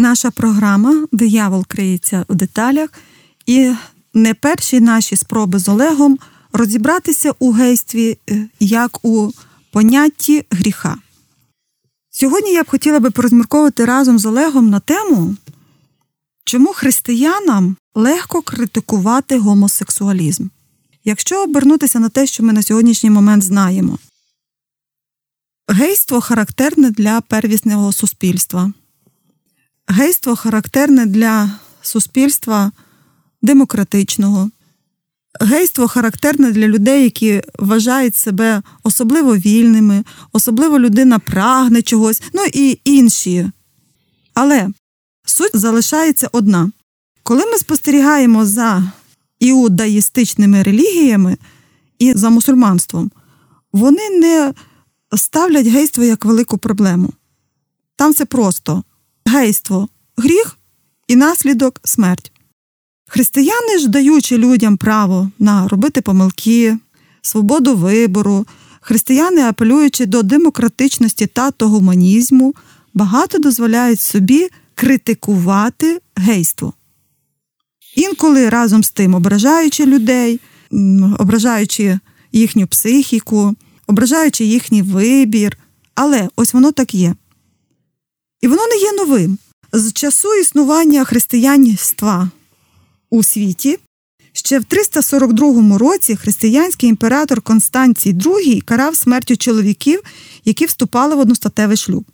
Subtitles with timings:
[0.00, 2.90] Наша програма Диявол криється в деталях,
[3.46, 3.72] і
[4.14, 6.18] не перші наші спроби з Олегом
[6.52, 9.32] розібратися у гействі е, як у
[9.72, 10.98] понятті гріха.
[12.10, 15.36] Сьогодні я б хотіла би порозмірковувати разом з Олегом на тему,
[16.44, 20.46] чому християнам легко критикувати гомосексуалізм.
[21.04, 23.98] Якщо обернутися на те, що ми на сьогоднішній момент знаємо,
[25.68, 28.72] гейство характерне для первісного суспільства.
[29.92, 31.50] Гейство характерне для
[31.82, 32.72] суспільства
[33.42, 34.50] демократичного.
[35.40, 42.80] Гейство характерне для людей, які вважають себе особливо вільними, особливо людина прагне чогось, ну і
[42.84, 43.50] інші.
[44.34, 44.68] Але
[45.24, 46.70] суть залишається одна.
[47.22, 48.92] Коли ми спостерігаємо за
[49.38, 51.38] іудаїстичними релігіями
[51.98, 53.10] і за мусульманством,
[53.72, 54.54] вони не
[55.16, 57.12] ставлять гейство як велику проблему.
[57.96, 58.84] Там все просто
[59.30, 60.58] гейство гріх
[61.08, 62.32] і наслідок смерть.
[63.08, 66.78] Християни ж, даючи людям право на робити помилки,
[67.22, 68.46] свободу вибору,
[68.80, 72.54] християни, апелюючи до демократичності та до гуманізму,
[72.94, 76.72] багато дозволяють собі критикувати гейство.
[77.96, 80.40] Інколи разом з тим ображаючи людей,
[81.18, 81.98] ображаючи
[82.32, 83.54] їхню психіку,
[83.86, 85.58] ображаючи їхній вибір.
[85.94, 87.14] Але ось воно так є.
[88.40, 89.38] І воно не є новим.
[89.72, 92.30] З часу існування християнства
[93.10, 93.78] у світі
[94.32, 100.00] ще в 342 році християнський імператор Констанцій II карав смертю чоловіків,
[100.44, 102.04] які вступали в одностатевий шлюб.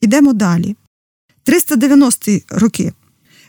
[0.00, 0.76] Ідемо далі.
[1.46, 2.92] 390-ті роки.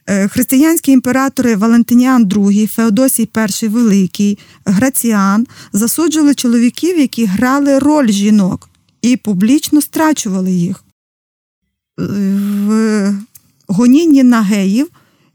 [0.07, 3.29] Е, християнські імператори Валентиніан II, Феодосій
[3.63, 8.69] І Великий, Граціан засуджували чоловіків, які грали роль жінок,
[9.01, 10.83] і публічно страчували їх.
[11.99, 13.13] В
[13.67, 14.87] гонінні на геїв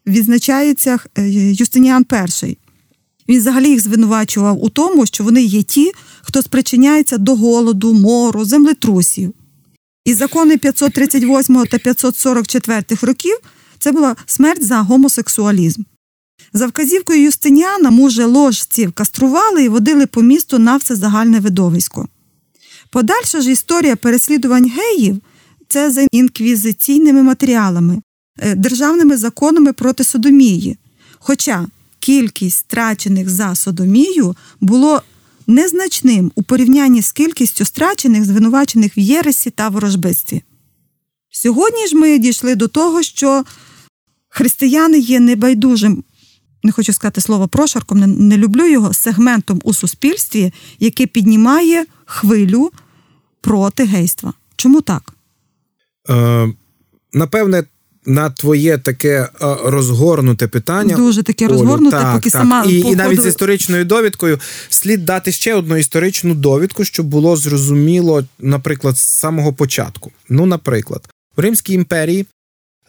[0.07, 2.07] відзначається е, Юстиніан
[2.43, 2.57] І.
[3.29, 8.45] Він взагалі їх звинувачував у тому, що вони є ті, хто спричиняється до голоду, мору,
[8.45, 9.35] землетрусів.
[10.05, 13.37] І закони 538 та 544 років
[13.79, 15.83] це була смерть за гомосексуалізм.
[16.53, 22.09] За вказівкою Юстиніана муже ложців кастрували і водили по місту на все загальне видовисько.
[22.91, 25.21] Подальша ж історія переслідувань геїв
[25.75, 28.03] це за інквізиційними матеріалами,
[28.39, 30.79] е, державними законами проти содомії.
[31.19, 31.67] Хоча
[31.99, 35.03] кількість страчених за содомію було
[35.47, 40.43] незначним у порівнянні з кількістю страчених, звинувачених в єресі та ворожбитстві.
[41.31, 43.45] Сьогодні ж ми дійшли до того, що
[44.29, 46.05] християни є небайдужим,
[46.63, 52.73] не хочу сказати слово прошарком, не, не люблю його, сегментом у суспільстві, яке піднімає хвилю
[53.41, 54.33] проти гейства.
[54.57, 55.15] Чому так?
[56.11, 56.49] Е,
[57.13, 57.65] Напевне,
[58.07, 59.29] на твоє таке е,
[59.65, 60.97] розгорнуте питання.
[60.97, 62.43] Дуже таке розгорнуте, так, поки так.
[62.43, 67.37] сама і, і навіть з історичною довідкою слід дати ще одну історичну довідку, щоб було
[67.37, 70.13] зрозуміло, наприклад, з самого початку.
[70.29, 72.27] Ну, наприклад, в Римській імперії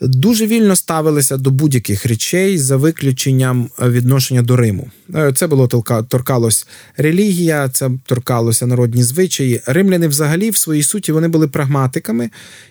[0.01, 4.91] дуже вільно ставилися до будь-яких речей за виключенням е, відношення до Риму.
[5.15, 5.67] Е, це було
[6.07, 6.67] торкалось
[6.97, 9.61] релігія, це торкалося народні звичаї.
[9.65, 12.29] Римляни, взагалі, в своїй суті, вони були прагматиками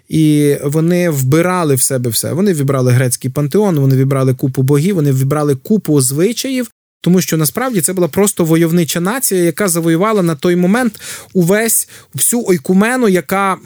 [0.09, 2.33] і вони вбирали в себе все.
[2.33, 6.71] Вони вибрали грецький пантеон, вони вибрали купу богів, вони вибрали купу звичаїв,
[7.05, 11.01] тому що насправді це була просто войовнича нація, яка завоювала на той момент
[11.33, 13.57] увесь всю ойкумену, яка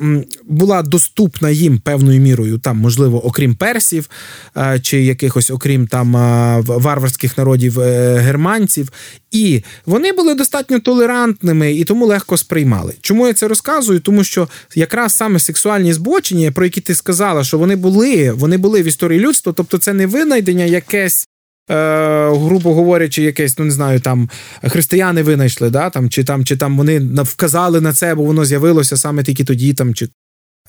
[0.44, 4.10] була доступна їм певною мірою, там, можливо, окрім персів
[4.56, 8.92] е, чи якихось, окрім там е, варварських народів е, германців.
[9.30, 12.94] І вони були достатньо толерантними і тому легко сприймали.
[13.00, 14.00] Чому я це розказую?
[14.00, 18.82] Тому що якраз саме сексуальні збочення, про які ти сказала, що вони були, вони були
[18.82, 21.28] в історії людства, тобто це не винайдення якесь
[21.68, 24.30] грубо говорячи, якесь, ну не знаю, там
[24.62, 28.96] християни винайшли, да, там, чи там чи там вони вказали на це, бо воно з'явилося
[28.96, 29.74] саме тільки тоді.
[29.74, 30.08] там, чи...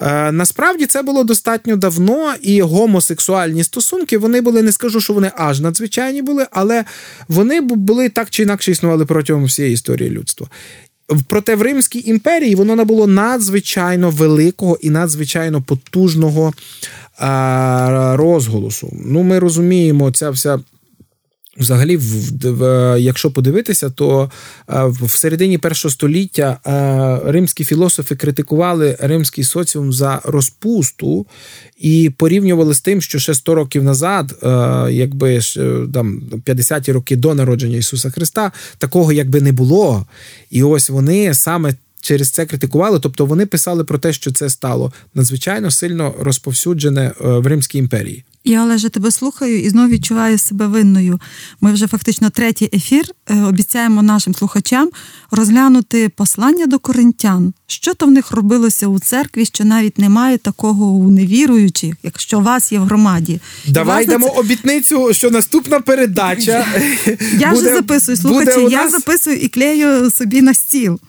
[0.02, 5.32] Е, Насправді це було достатньо давно, і гомосексуальні стосунки вони були, не скажу, що вони
[5.36, 6.86] аж надзвичайні були, але
[7.28, 10.48] вони були так чи інакше існували протягом всієї історії людства.
[11.28, 16.54] Проте в Римській імперії воно набуло надзвичайно великого і надзвичайно потужного
[17.22, 18.94] е, розголосу.
[19.06, 20.60] Ну, ми розуміємо, ця вся
[21.60, 24.32] Взагалі, в, в, якщо подивитися, то
[24.70, 31.26] е, в середині першого століття е, римські філософи критикували римський соціум за розпусту
[31.78, 34.48] і порівнювали з тим, що ще 100 років назад, е,
[34.92, 35.40] якби
[35.94, 40.06] там 50-ті роки до народження Ісуса Христа, такого якби не було.
[40.50, 43.00] І ось вони саме через це критикували.
[43.00, 48.24] Тобто вони писали про те, що це стало надзвичайно сильно розповсюджене в Римській імперії.
[48.44, 51.20] Я Олеже, тебе слухаю і знову відчуваю себе винною.
[51.62, 54.90] Ми вже фактично третій ефір е, обіцяємо нашим слухачам
[55.32, 57.54] розглянути послання до коринтян.
[57.68, 62.72] Що то в них робилося у церкві, що навіть немає такого у невіруючих, якщо вас
[62.72, 63.40] є в громаді.
[63.68, 64.40] Давай дамо це...
[64.40, 66.66] обітницю, що наступна передача.
[67.40, 71.00] Я буде, вже записую, слухачі, я записую і клею собі на стіл.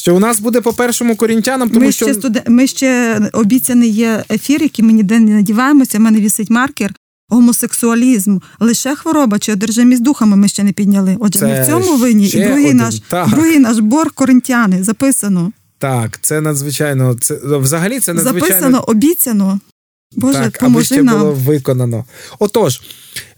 [0.00, 2.38] Що у нас буде по першому корінтянам, тому ми що ще студ...
[2.48, 5.98] ми ще обіцяний є ефір, який ми ніде не надіваємося.
[5.98, 6.94] У мене вісить маркер.
[7.28, 11.16] Гомосексуалізм лише хвороба чи одержимість духами ми ще не підняли.
[11.20, 12.76] Отже, Це ми в цьому винні і другий один.
[12.76, 13.28] наш так.
[13.28, 15.52] другий наш борг коринтяни записано.
[15.78, 17.14] Так, це надзвичайно.
[17.14, 19.60] Це взагалі це надзвичайно записано, обіцяно.
[20.16, 21.18] Боже, так, аби ще нам.
[21.18, 22.04] було виконано.
[22.38, 22.80] Отож,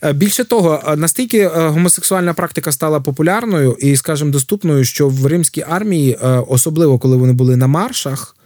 [0.02, 5.26] е, більше того, е, настільки е, гомосексуальна практика стала популярною і, скажімо, доступною, що в
[5.26, 8.36] римській армії, особливо коли вони були на маршах.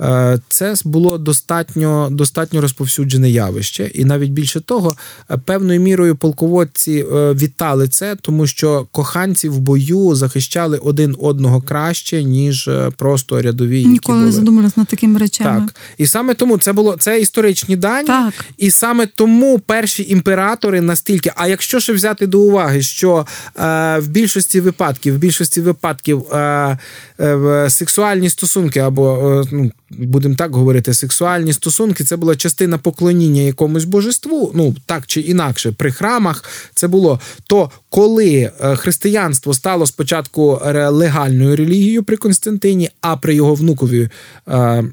[0.00, 4.96] Е, це було достатньо достатньо розповсюджене явище, і навіть більше того,
[5.30, 11.60] е, певною мірою полководці е, вітали це, тому що коханці в бою захищали один одного
[11.60, 13.86] краще, ніж просто рядові.
[13.86, 15.60] Ніколи не задумалися над такими речами.
[15.60, 18.34] Так, і саме тому це було це історичні дані, так.
[18.58, 21.32] і саме тому перші імператори настільки.
[21.36, 26.78] А якщо ще взяти до уваги, що е, в більшості випадків, в більшості випадків е,
[27.20, 33.84] е, сексуальні стосунки або ну будемо так говорити, сексуальні стосунки це була частина поклоніння якомусь
[33.84, 36.44] божеству, ну так чи інакше, при храмах
[36.74, 37.20] це було.
[37.46, 44.08] То, коли е, християнство стало спочатку легальною релігією при Константині, а при його внукові
[44.48, 44.84] е,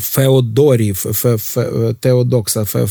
[0.00, 2.86] Феодорів, Фе, Фе, Теодокса, Фе,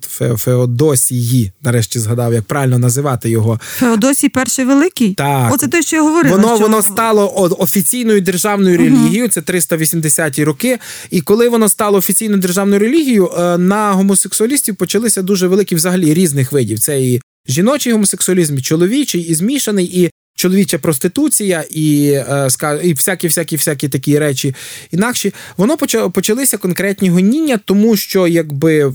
[0.00, 3.60] Фе, Феодосії, нарешті згадав, як правильно називати його.
[3.62, 5.14] Феодосій перший великий?
[5.14, 5.54] Так.
[5.54, 6.36] Оце те, що я говорила.
[6.36, 6.58] Воно що...
[6.58, 10.78] воно стало офіційною державною релігією, це 380-ті роки.
[11.10, 16.52] І коли воно стало офіційною державною релігією, е, на гомосексуалістів почалися дуже великі взагалі різних
[16.52, 16.78] видів.
[16.78, 22.48] Це і жіночий гомосексуалізм, і чоловічий, і змішаний, і чоловіча проституція і е,
[22.82, 24.54] і всякі всякі всякі такі речі
[24.90, 25.76] інакші, воно
[26.12, 28.92] почалися конкретні гоніння, тому що якби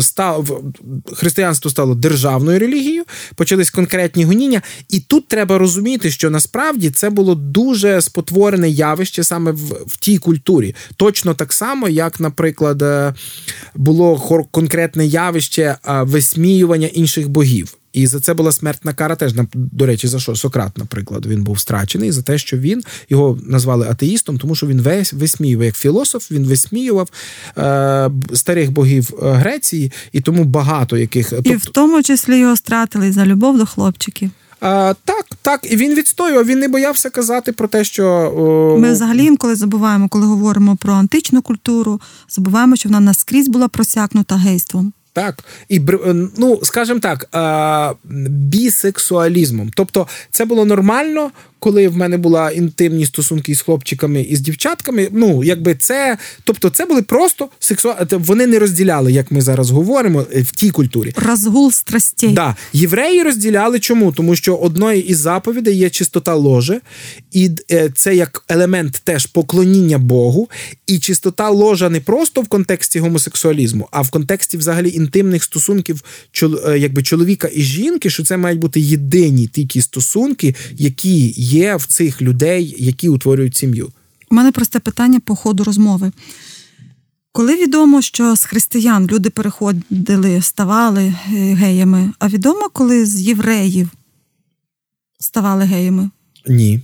[0.00, 0.62] став
[1.12, 7.34] християнство стало державною релігією, почались конкретні гоніння, і тут треба розуміти, що насправді це було
[7.34, 13.14] дуже спотворене явище саме в, в тій культурі, точно так само, як, наприклад, е,
[13.74, 17.77] було конкретне явище висміювання інших богів.
[17.92, 19.16] І за це була смертна кара.
[19.16, 23.38] Теж до речі, за що Сократ, наприклад, він був страчений за те, що він його
[23.46, 26.30] назвали атеїстом, тому що він весь висміював як філософ.
[26.30, 27.08] Він висміював
[27.58, 33.12] е, старих богів е, Греції, і тому багато яких і в тому числі його стратили
[33.12, 34.30] за любов до хлопчиків.
[34.60, 36.46] А, Так, так, і він відстоював.
[36.46, 38.78] Він не боявся казати про те, що о...
[38.78, 44.36] ми взагалі інколи забуваємо, коли говоримо про античну культуру, забуваємо, що вона наскрізь була просякнута
[44.36, 44.92] гейством.
[45.18, 47.28] Так, і е, ну, скажімо так,
[48.50, 49.70] бісексуалізмом.
[49.74, 55.08] Тобто, це було нормально, коли в мене була інтимні стосунки з хлопчиками і з дівчатками.
[55.12, 58.06] Ну, якби це, тобто, це були просто сексуальні.
[58.10, 61.14] Вони не розділяли, як ми зараз говоримо, е, в тій культурі.
[61.16, 62.32] Розгул страстей.
[62.32, 62.56] Да.
[62.72, 64.12] Євреї розділяли чому?
[64.12, 66.80] Тому що одною із заповідей є чистота ложи,
[67.32, 70.48] і е, це як елемент теж поклоніння Богу.
[70.86, 76.04] І чистота ложа не просто в контексті гомосексуалізму, а в контексті взагалі інтимних стосунків
[76.42, 81.86] е, якби чоловіка і жінки, що це мають бути єдині тільки стосунки, які є в
[81.86, 83.92] цих людей, які утворюють сім'ю.
[84.30, 86.12] У мене просте питання по ходу розмови.
[87.32, 91.14] Коли відомо, що з християн люди переходили, ставали е,
[91.54, 93.88] геями, а відомо, коли з євреїв
[95.18, 96.10] ставали геями?
[96.46, 96.80] Ні.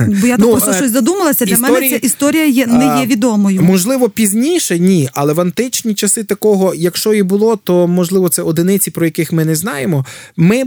[0.00, 1.44] Бо я ну, просто е, щось задумалася.
[1.44, 3.62] Для історії, мене ця історія є не є відомою.
[3.62, 8.90] Можливо, пізніше ні, але в античні часи такого, якщо і було, то можливо це одиниці,
[8.90, 10.04] про яких ми не знаємо.
[10.36, 10.64] Ми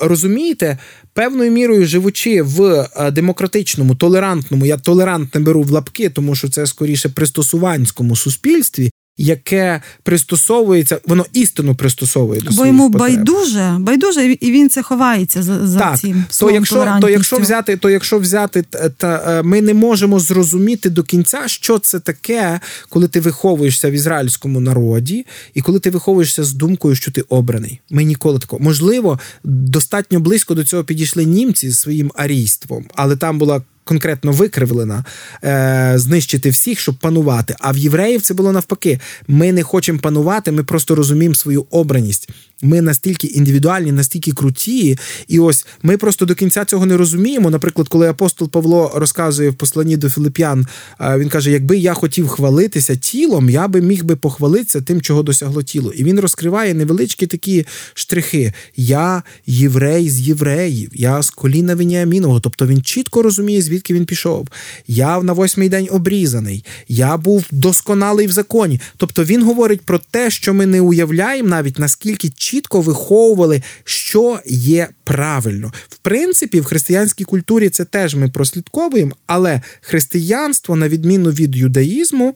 [0.00, 0.78] розумієте,
[1.14, 6.66] певною мірою живучи в е, демократичному, толерантному, я толерантне беру в лапки, тому що це
[6.66, 13.16] скоріше пристосуванському суспільстві яке пристосовується, воно істину пристосовує до Бо йому потреб.
[13.16, 16.24] байдуже, байдуже, і він це ховається за за так, цим.
[16.40, 18.62] То якщо то якщо взяти, то якщо взяти,
[18.96, 23.92] та е, ми не можемо зрозуміти до кінця, що це таке, коли ти виховуєшся в
[23.92, 27.80] ізраїльському народі, і коли ти виховуєшся з думкою, що ти обраний.
[27.90, 33.38] Ми ніколи такого можливо достатньо близько до цього підійшли німці зі своїм арійством, але там
[33.38, 35.04] була конкретно викривлена,
[35.44, 37.56] е, знищити всіх, щоб панувати.
[37.60, 39.00] А в євреїв це було навпаки.
[39.28, 42.28] Ми не хочемо панувати, ми просто розуміємо свою обраність.
[42.62, 47.50] Ми настільки індивідуальні, настільки круті, і ось ми просто до кінця цього не розуміємо.
[47.50, 50.66] Наприклад, коли апостол Павло розказує в посланні до Филип'ян,
[51.00, 55.62] він каже: якби я хотів хвалитися тілом, я би міг би похвалитися тим, чого досягло
[55.62, 55.92] тіло.
[55.92, 62.40] І він розкриває невеличкі такі штрихи: я єврей з євреїв, я з коліна Веніамінового.
[62.40, 64.48] Тобто він чітко розуміє, звідки він пішов.
[64.86, 68.80] Я на восьмий день обрізаний, я був досконалий в законі.
[68.96, 74.88] Тобто він говорить про те, що ми не уявляємо навіть наскільки чітко виховували, що є
[75.04, 75.72] правильно.
[75.88, 82.34] В принципі, в християнській культурі це теж ми прослідковуємо, але християнство, на відміну від юдаїзму,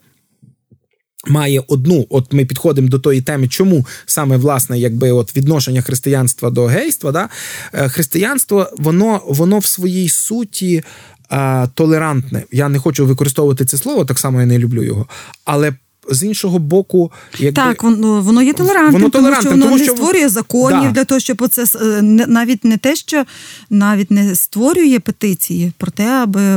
[1.29, 6.51] Має одну, от ми підходимо до тої теми, чому саме власне, якби от відношення християнства
[6.51, 7.29] до гейства, да?
[7.73, 10.85] Е, християнство, воно воно в своїй суті
[11.29, 12.43] а, толерантне.
[12.53, 15.07] Я не хочу використовувати це слово, так само я не люблю його.
[15.45, 15.73] Але
[16.11, 17.63] з іншого боку, якби...
[17.63, 20.91] так воно воно є толерантним, воно тому що воно тому, не створює законів да.
[20.91, 23.25] для того, щоб оце е, навіть не те, що
[23.71, 26.57] навіть не створює петиції про те, аби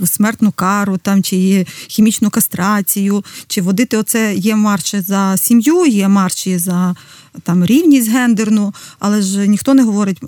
[0.00, 6.08] в смертну кару там чи хімічну кастрацію, чи водити оце є марші за сім'ю, є
[6.08, 6.94] марші за
[7.42, 10.20] там рівність гендерну, але ж ніхто не говорить.
[10.22, 10.26] Е,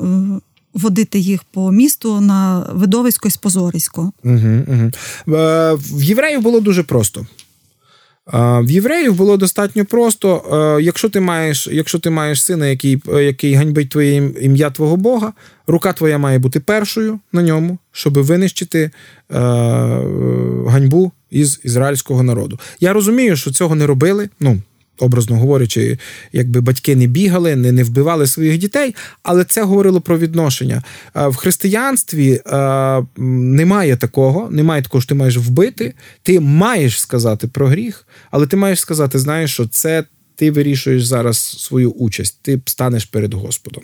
[0.77, 4.13] водити їх по місту на видовисько і спозорисько.
[4.25, 4.91] Угу, угу.
[5.77, 7.27] В євреїв було дуже просто.
[8.33, 10.79] В євреїв було достатньо просто.
[10.83, 15.33] Якщо ти маєш якщо ти маєш сина, який який ганьбить твоє ім'я твого Бога,
[15.67, 18.91] рука твоя має бути першою на ньому, щоб винищити е,
[20.67, 22.59] ганьбу із ізраїльського народу.
[22.81, 24.29] Я розумію, що цього не робили.
[24.41, 24.59] Ну,
[24.99, 25.99] образно говорячи,
[26.33, 30.83] якби батьки не бігали, не не вбивали своїх дітей, але це говорило про відношення.
[31.15, 32.41] В християнстві
[33.17, 35.95] немає такого, немає такого, що ти маєш вбити.
[36.23, 40.05] Ти маєш сказати про гріх, але ти маєш сказати, знаєш, що це
[40.37, 43.83] ти вирішуєш зараз свою участь, ти станеш перед Господом.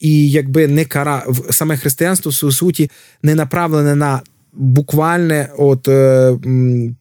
[0.00, 2.90] І якби не кара саме християнство в своїй суті
[3.22, 4.20] не направлене на
[4.52, 6.38] буквальне от е,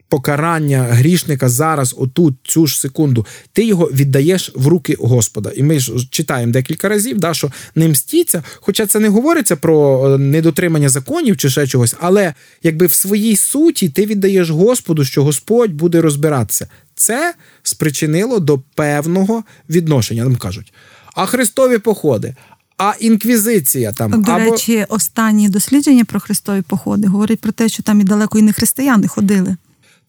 [0.09, 5.51] покарання грішника зараз, отут, цю ж секунду, ти його віддаєш в руки Господа.
[5.55, 10.09] І ми ж читаємо декілька разів, да, що не мстіться, хоча це не говориться про
[10.13, 15.23] е, недотримання законів чи ще чогось, але якби в своїй суті ти віддаєш Господу, що
[15.23, 16.67] Господь буде розбиратися.
[16.95, 20.23] Це спричинило до певного відношення.
[20.23, 20.73] Нам кажуть.
[21.13, 22.35] А Христові походи,
[22.81, 24.51] а інквізиція там до або...
[24.51, 28.53] речі, останні дослідження про христові походи говорять про те, що там і далеко і не
[28.53, 29.55] християни ходили.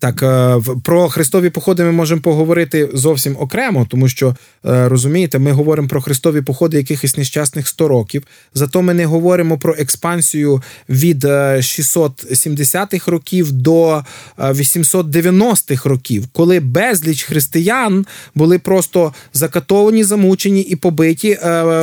[0.03, 5.53] Так, е, про христові походи ми можемо поговорити зовсім окремо, тому що е, розумієте, ми
[5.53, 8.23] говоримо про христові походи якихось нещасних 100 років.
[8.55, 14.05] Зато ми не говоримо про експансію від 670-х е, років до
[14.39, 21.39] 890-х років, коли безліч християн були просто закатовані, замучені і побиті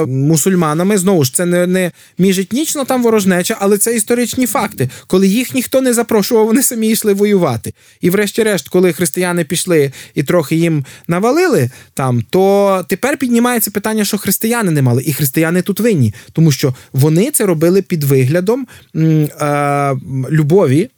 [0.07, 0.97] мусульманами.
[0.97, 5.81] Знову ж це не не міжетнічно там ворожнеча, але це історичні факти, коли їх ніхто
[5.81, 7.73] не запрошував, вони самі йшли воювати.
[8.01, 14.06] І і, врешті-решт, коли християни пішли і трохи їм навалили там, то тепер піднімається питання,
[14.06, 18.68] що християни не мали, і християни тут винні, тому що вони це робили під виглядом
[18.96, 19.96] е,
[20.32, 20.89] любові.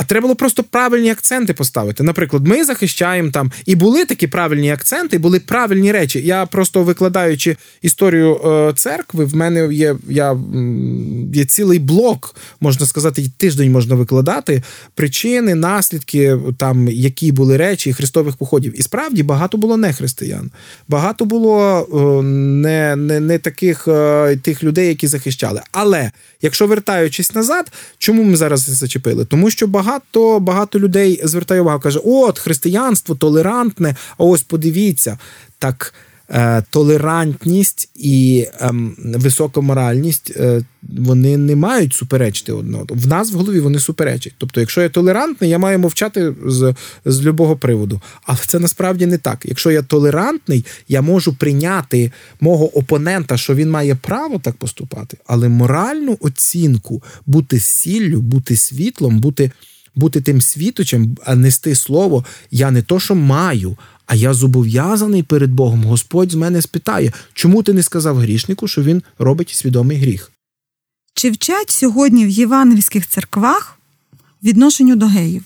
[0.00, 2.02] А треба було просто правильні акценти поставити.
[2.02, 6.22] Наприклад, ми захищаємо там і були такі правильні акценти, були правильні речі.
[6.24, 10.36] Я просто викладаючи історію е, церкви, в мене є я,
[11.34, 14.62] є цілий блок, можна сказати, тиждень можна викладати
[14.94, 18.80] причини, наслідки, там які були речі христових походів.
[18.80, 20.50] І справді багато було не християн,
[20.88, 25.60] багато було е, не не, не таких е, тих людей, які захищали.
[25.72, 26.10] Але
[26.42, 29.24] якщо вертаючись назад, чому ми зараз це зачепили?
[29.24, 33.96] Тому що багато багато багато людей звертає увагу, каже: от християнство толерантне.
[34.18, 35.18] А ось подивіться,
[35.58, 35.94] так
[36.30, 42.86] Е, толерантність і ем, висока моральність е, вони не мають суперечити одного.
[42.90, 44.34] В нас в голові вони суперечать.
[44.38, 48.00] Тобто, якщо я толерантний, я маю мовчати з з любого приводу.
[48.22, 49.42] Але це насправді не так.
[49.44, 55.48] Якщо я толерантний, я можу прийняти мого опонента, що він має право так поступати, але
[55.48, 59.50] моральну оцінку бути сіллю, бути світлом, бути.
[59.98, 63.76] Бути тим світочем, а нести слово, я не то, що маю,
[64.06, 65.84] а я зобов'язаний перед Богом.
[65.84, 70.32] Господь з мене спитає, чому ти не сказав грішнику, що він робить свідомий гріх?
[71.14, 73.78] Чи вчать сьогодні в євангельських церквах
[74.42, 75.42] відношенню до геїв?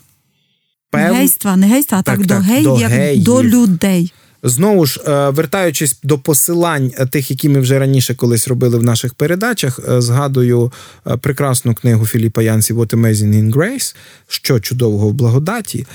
[0.91, 1.15] Пев...
[1.15, 3.25] Гейства, не гейства, а так, так до геїв, до як геїв.
[3.25, 4.13] до людей.
[4.43, 8.83] Знову ж, е, вертаючись до посилань е, тих, які ми вже раніше колись робили в
[8.83, 10.73] наших передачах, е, згадую
[11.21, 13.97] прекрасну книгу Філіпа Янсі «What Amazing in Grace»,
[14.29, 15.87] що чудового в благодаті,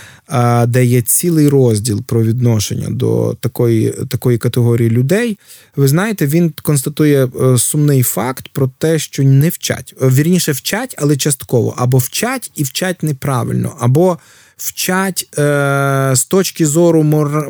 [0.67, 5.37] де є цілий розділ про відношення до такої такої категорії людей.
[5.75, 7.27] Ви знаєте, він констатує
[7.57, 9.95] сумний факт про те, що не вчать.
[10.01, 14.17] Вірніше вчать, але частково або вчать і вчать неправильно, або
[14.57, 17.47] вчать е, з точки зору мор...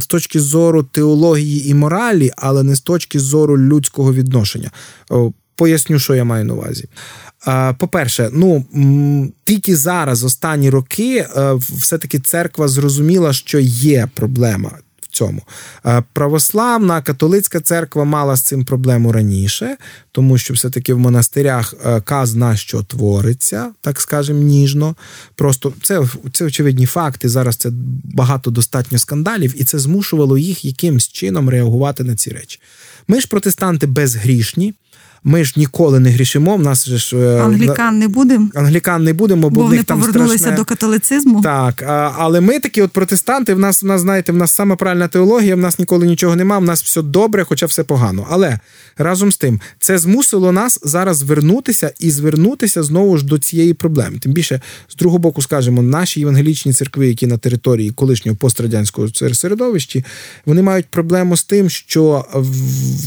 [0.00, 4.70] з точки зору теології і моралі, але не з точки зору людського відношення.
[5.56, 6.88] Поясню, що я маю на увазі.
[7.48, 8.64] Е, по-перше, ну
[9.44, 14.78] тільки зараз, останні роки, е, все-таки церква зрозуміла, що є проблема
[15.12, 15.42] цьому.
[15.86, 19.76] Е, православна католицька церква мала з цим проблему раніше,
[20.12, 24.94] тому що все-таки в монастирях е, казна, що твориться, так скажемо, ніжно.
[25.34, 26.02] Просто це
[26.32, 27.28] це очевидні факти.
[27.28, 27.70] Зараз це
[28.04, 32.60] багато достатньо скандалів, і це змушувало їх якимсь чином реагувати на ці речі.
[33.08, 34.74] Ми ж протестанти безгрішні.
[35.24, 36.56] Ми ж ніколи не грішимо.
[36.56, 38.48] В нас же ж е, англікан не будемо.
[38.54, 40.56] Англікан не будемо, бо, бо в них там повернулися страшне...
[40.56, 41.42] до католицизму.
[41.42, 41.82] Так,
[42.18, 43.54] але ми такі, от протестанти.
[43.54, 45.56] В нас в нас знаєте, в нас саме правильна теологія.
[45.56, 46.58] В нас ніколи нічого нема.
[46.58, 48.26] В нас все добре, хоча все погано.
[48.30, 48.58] Але
[48.98, 54.18] разом з тим, це змусило нас зараз звернутися і звернутися знову ж до цієї проблеми.
[54.20, 60.04] Тим більше з другого боку, скажемо, наші євангелічні церкви, які на території колишнього пострадянського середовищі,
[60.46, 62.54] вони мають проблему з тим, що в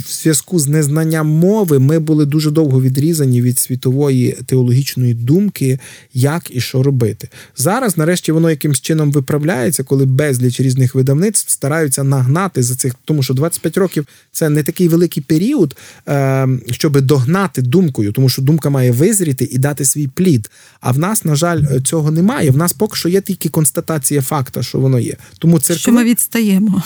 [0.10, 5.80] зв'язку з незнанням мови ми були дуже довго відрізані від світової теологічної думки,
[6.14, 7.30] як і що робити.
[7.58, 13.24] Зараз, нарешті, воно якимсь чином виправляється, коли безліч різних видавництв стараються нагнати за цих, тому
[13.24, 18.70] що 25 років це не такий великий період, ем, щоб догнати думкою, тому що думка
[18.70, 20.50] має визріти і дати свій плід.
[20.82, 22.52] А в нас, на жаль, цього немає.
[22.52, 25.16] В нас поки що є тільки констатація факта, що воно є.
[25.40, 25.82] Тому церкви...
[25.82, 26.84] Що ми відстаємо.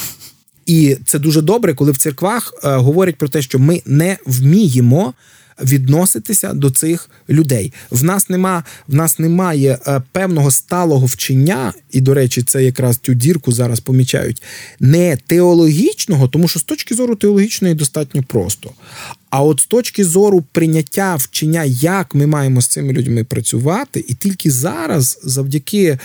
[0.70, 5.14] І це дуже добре, коли в церквах е, говорять про те, що ми не вміємо.
[5.64, 12.02] Відноситися до цих людей в нас нема, в нас немає е, певного сталого вчення, і
[12.02, 14.44] до речі, це якраз цю дірку зараз помічають
[14.80, 18.72] не теологічного, тому що з точки зору теологічної достатньо просто.
[19.30, 24.14] А от з точки зору прийняття вчення, як ми маємо з цими людьми працювати, і
[24.14, 26.00] тільки зараз, завдяки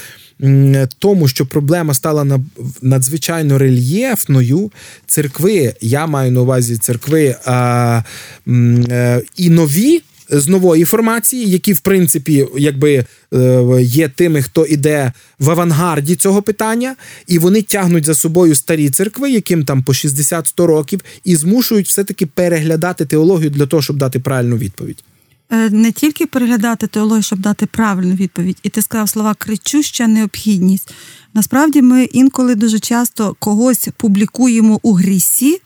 [0.98, 2.40] тому, що проблема стала
[2.82, 4.72] надзвичайно рельєфною,
[5.06, 8.02] церкви, я маю на увазі церкви а,
[8.48, 10.02] е, і нові.
[10.30, 16.42] З нової формації, які в принципі якби е, є тими, хто іде в авангарді цього
[16.42, 21.88] питання, і вони тягнуть за собою старі церкви, яким там по 60-100 років, і змушують
[21.88, 25.04] все-таки переглядати теологію для того, щоб дати правильну відповідь.
[25.50, 30.94] Е, не тільки переглядати теологію, щоб дати правильну відповідь, і ти сказав слова кричуща необхідність.
[31.34, 35.60] Насправді, ми інколи дуже часто когось публікуємо у грісі,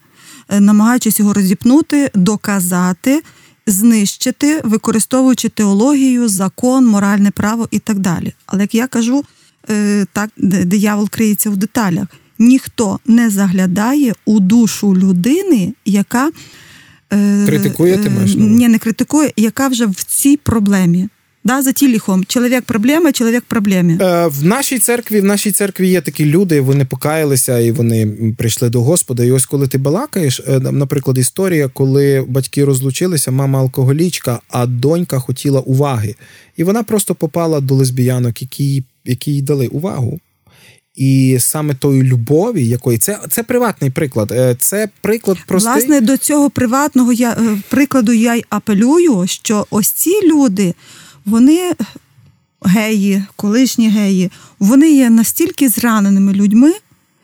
[0.48, 3.22] е, намагаючись його розіпнути, доказати,
[3.66, 8.34] знищити, використовуючи теологію, закон, моральне право і так далі.
[8.46, 9.24] Але як я кажу,
[9.70, 12.06] е, так диявол криється в деталях.
[12.38, 16.30] Ніхто не заглядає у душу людини, яка
[17.46, 18.34] критикує ти маєш?
[18.36, 21.08] Ні, не критикує, яка вже в цій проблемі.
[21.44, 22.24] Да, за тіліхом.
[22.24, 23.98] Чоловік проблема, чоловік проблемі.
[24.00, 28.06] Е, в нашій церкві в нашій церкві є такі люди, вони покаялися і вони
[28.38, 29.24] прийшли до Господа.
[29.24, 35.18] І ось коли ти балакаєш, е, наприклад, історія, коли батьки розлучилися, мама алкоголічка, а донька
[35.18, 36.14] хотіла уваги.
[36.56, 40.20] І вона просто попала до лесбіянок, які, які їй дали увагу.
[40.98, 44.30] І саме тої любові, якої це це приватний приклад.
[44.32, 45.72] Е, це приклад простий.
[45.72, 50.74] Власне, до цього приватного я е, прикладу я й апелюю, що ось ці люди,
[51.24, 51.72] вони
[52.62, 56.72] геї, колишні геї, вони є настільки зраненими людьми,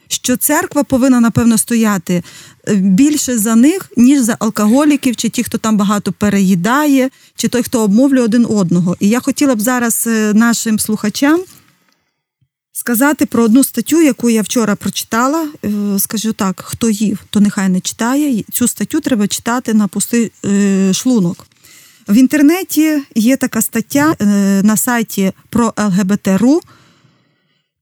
[0.09, 2.23] що церква повинна, напевно, стояти
[2.69, 7.63] е, більше за них, ніж за алкоголіків, чи ті, хто там багато переїдає, чи той,
[7.63, 8.97] хто обмовлює один одного.
[9.01, 11.41] І я хотіла б зараз нашим слухачам
[12.77, 15.49] сказати про одну статтю, яку я вчора прочитала.
[15.65, 18.45] Е, скажу так, хто їв, то нехай не читає.
[18.53, 21.47] Цю статтю треба читати на пустий е, шлунок.
[22.09, 24.25] В інтернеті є така стаття е,
[24.63, 26.61] на сайті про ЛГБТ.ру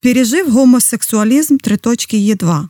[0.03, 2.69] Пережив гомосексуалізм три точки є 2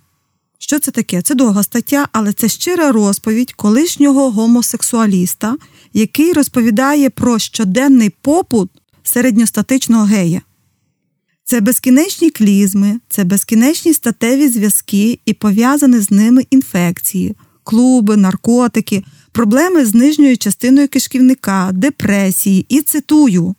[0.59, 1.23] Що це таке?
[1.23, 5.57] Це довга стаття, але це щира розповідь колишнього гомосексуаліста,
[5.93, 8.71] який розповідає про щоденний попут
[9.03, 10.43] середньостатичного гея.
[11.53, 19.87] Це безкінечні клізми, це безкінечні статеві зв'язки і пов'язані з ними інфекції, клуби, наркотики, проблеми
[19.87, 23.55] з нижньою частиною кишківника, депресії і цитую.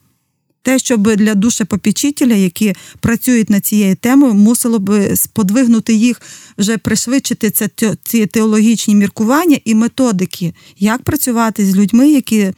[0.62, 6.22] Те, щоб для душепопічителя, які працюють над цією темою, мусило би сподвигнути їх
[6.58, 7.70] вже пришвидшити це
[8.04, 12.54] ці теологічні міркування і методики, як працювати з людьми, які е,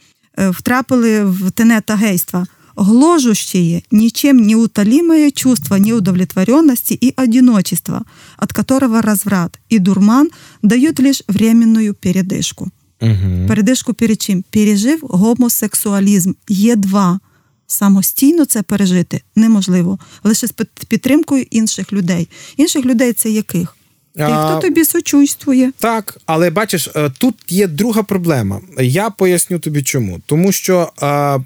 [0.50, 2.46] втрапили в тенета гейства.
[2.76, 8.04] Гложущие, ничем не утолимое чувство неудовлетворенности и одиночества,
[8.36, 10.30] от которого разврат и дурман
[10.62, 12.68] дают лишь временную передышку.
[13.00, 13.48] Угу.
[13.48, 14.44] Передишку перед чим?
[14.50, 16.32] Пережив гомосексуалізм.
[16.48, 17.20] Є два.
[17.66, 20.52] Самостійно це пережити неможливо, лише з
[20.88, 22.28] підтримкою інших людей.
[22.56, 23.76] Інших людей це яких?
[24.16, 25.72] Ті, хто тобі сочувствує.
[25.78, 28.60] Так, але бачиш, е, тут є друга проблема.
[28.80, 30.20] Я поясню тобі чому.
[30.26, 31.40] Тому що, е,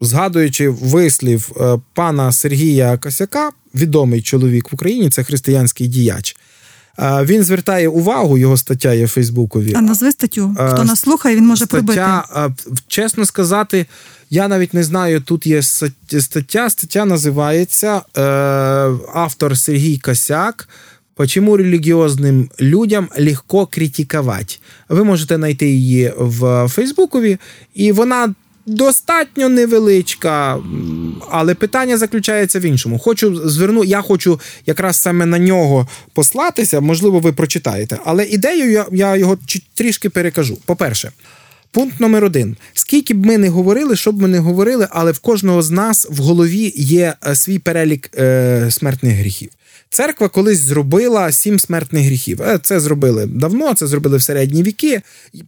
[0.00, 6.36] згадуючи вислів е, пана Сергія Косяка, відомий чоловік в Україні, це християнський діяч.
[7.00, 9.72] Він звертає увагу, його стаття є в Фейсбукові.
[9.76, 10.54] А назви статтю.
[10.72, 12.62] Хто нас слухає, він може стаття, пробити.
[12.88, 13.86] Чесно сказати,
[14.30, 15.20] я навіть не знаю.
[15.20, 16.70] Тут є стаття.
[16.70, 18.22] Стаття називається е,
[19.14, 20.68] автор Сергій Косяк.
[21.14, 24.56] Почему релігіозним людям легко критикувати?
[24.88, 27.38] Ви можете знайти її в Фейсбукові,
[27.74, 28.34] і вона
[28.66, 30.58] достатньо невеличка,
[31.30, 32.98] але питання заключається в іншому.
[32.98, 36.80] Хочу зверну, я хочу якраз саме на нього послатися.
[36.80, 39.38] Можливо, ви прочитаєте, але ідею я, я його
[39.74, 40.58] трішки перекажу.
[40.66, 41.12] По-перше,
[41.70, 45.18] пункт номер один: скільки б ми не говорили, що б ми не говорили, але в
[45.18, 49.50] кожного з нас в голові є е, свій перелік е, смертних гріхів.
[49.92, 52.42] Церква колись зробила сім смертних гріхів.
[52.42, 55.00] Е, це зробили давно, це зробили в середні віки.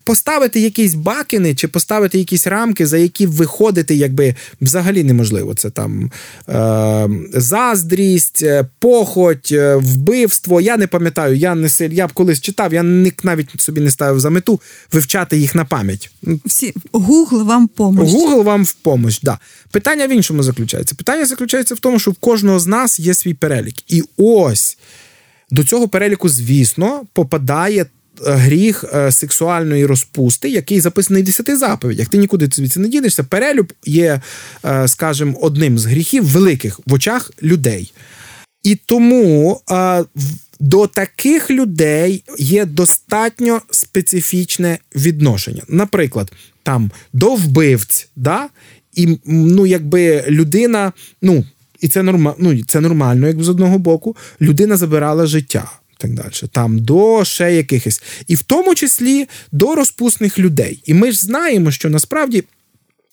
[0.05, 5.55] Поставити якісь бакини чи поставити якісь рамки, за які виходити, якби взагалі неможливо.
[5.55, 6.11] Це там
[6.49, 10.61] е, заздрість, е, похоть, е, вбивство.
[10.61, 12.83] Я не пам'ятаю, я не я б колись читав, я
[13.23, 14.61] навіть собі не ставив за мету
[14.93, 16.11] вивчати їх на пам'ять.
[16.45, 18.15] Всі Google вам помощь.
[18.15, 19.39] Google вам в помощь, да.
[19.71, 20.95] Питання в іншому заключається.
[20.95, 23.75] Питання заключається в тому, що в кожного з нас є свій перелік.
[23.89, 24.03] І
[24.39, 24.79] ось
[25.51, 27.87] до цього переліку, звісно, попадає.
[28.27, 32.09] Е, гріх е, сексуальної розпусти, який записаний в 10 заповідях.
[32.09, 33.25] Ти нікуди звідси не дідешся.
[33.25, 34.21] Перелюб є,
[34.65, 37.93] е, скажімо, одним з гріхів великих в очах людей.
[38.63, 39.61] І тому
[40.61, 45.63] до таких людей є достатньо специфічне відношення.
[45.69, 48.49] Наприклад, там до вбивць, да?
[48.95, 50.93] і ну, якби людина,
[51.23, 51.45] ну,
[51.83, 55.71] і це норма, ну, це нормально, якби з одного боку, людина забирала життя.
[55.99, 60.83] Так далі, там до ще якихось, і в тому числі до розпусних людей.
[60.85, 62.45] І ми ж знаємо, що насправді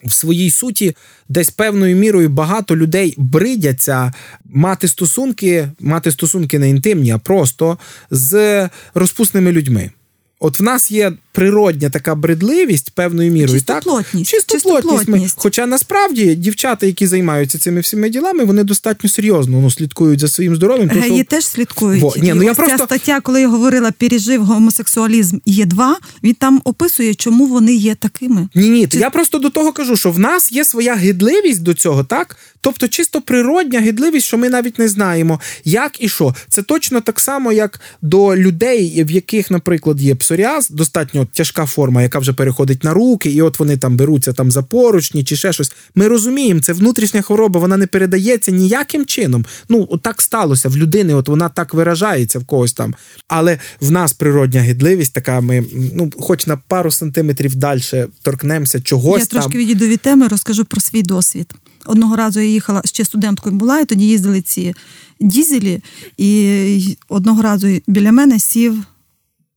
[0.05, 0.95] в своїй суті
[1.29, 4.13] десь певною мірою багато людей бридяться
[4.45, 7.77] мати стосунки, мати стосунки не інтимні, а просто
[8.11, 9.91] з розпусними людьми.
[10.39, 13.59] От в нас є природня така бредливість певною мірою.
[13.59, 14.31] Чистоплотність.
[14.31, 14.41] Так?
[14.41, 14.99] Чистоплотність.
[14.99, 15.35] Чистоплотність.
[15.37, 20.55] Хоча насправді дівчата, які займаються цими всіми ділами, вони достатньо серйозно ну, слідкують за своїм
[20.55, 20.89] здоров'ям.
[20.89, 21.23] Геї що...
[21.23, 22.01] теж слідкують.
[22.01, 22.13] Во.
[22.17, 22.77] Ні, ну, я просто...
[22.77, 27.95] Ця стаття, коли я говорила пережив гомосексуалізм є два, він там описує, чому вони є
[27.95, 28.47] такими.
[28.55, 28.97] Ні, ні, Чи...
[28.97, 32.37] я просто до того кажу, що в нас є своя гидливість до цього, так?
[32.61, 36.35] Тобто, чисто природня гидливість, що ми навіть не знаємо, як і що.
[36.49, 42.01] Це точно так само, як до людей, в яких, наприклад, є псоріаз, достатньо тяжка форма,
[42.01, 45.53] яка вже переходить на руки, і от вони там беруться там за поручні чи ще
[45.53, 45.71] щось.
[45.95, 49.45] Ми розуміємо, це внутрішня хвороба, вона не передається ніяким чином.
[49.69, 52.95] Ну, от так сталося в людини, от вона так виражається в когось там.
[53.27, 55.63] Але в нас природня гідливість, така ми,
[55.93, 57.81] ну, хоч на пару сантиметрів далі
[58.21, 59.19] торкнемося чогось.
[59.19, 59.41] Я там.
[59.41, 61.53] трошки відійду від теми, розкажу про свій досвід.
[61.85, 64.75] Одного разу я їхала ще студенткою була, і тоді їздили ці
[65.19, 65.83] дізелі,
[66.17, 68.83] і одного разу біля мене сів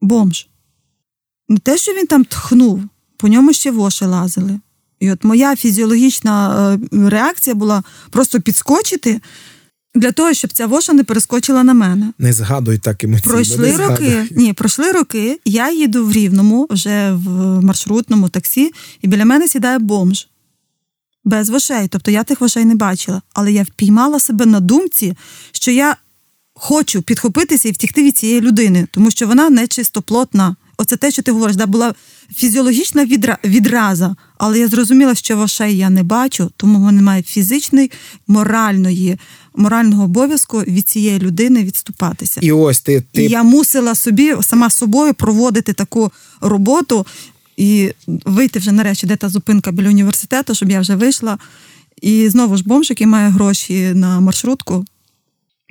[0.01, 0.49] бомж.
[1.53, 2.83] Не те, що він там тхнув,
[3.17, 4.61] по ньому ще воші лазили.
[5.01, 9.21] І от моя фізіологічна е, реакція була просто підскочити
[9.95, 12.13] для того, щоб ця воша не перескочила на мене.
[12.19, 13.33] Не згадуй так емоційно.
[13.33, 14.11] Пройшли не роки.
[14.11, 14.29] Згадуй.
[14.37, 15.41] Ні, пройшли роки.
[15.45, 17.29] Я їду в Рівному вже в
[17.63, 20.29] маршрутному таксі, і біля мене сідає бомж.
[21.25, 21.89] Без вошей.
[21.89, 23.23] Тобто я тих вошей не бачила.
[23.33, 25.17] Але я впіймала себе на думці,
[25.53, 25.97] що я
[26.55, 30.57] хочу підхопитися і втікти від цієї людини, тому що вона не чистоплотна.
[30.77, 31.95] Оце те, що ти говориш, да, була
[32.35, 33.39] фізіологічна відра...
[33.45, 37.91] відраза, але я зрозуміла, що вошей я не бачу, тому вони мають фізичний,
[38.27, 39.19] моральної,
[39.57, 42.41] морального обов'язку від цієї людини відступатися.
[42.43, 43.25] І ось ти, ти...
[43.25, 47.07] І я мусила собі сама собою проводити таку роботу
[47.57, 51.39] і вийти вже нарешті, де та зупинка біля університету, щоб я вже вийшла.
[52.03, 54.85] І знову ж бомж, який має гроші на маршрутку.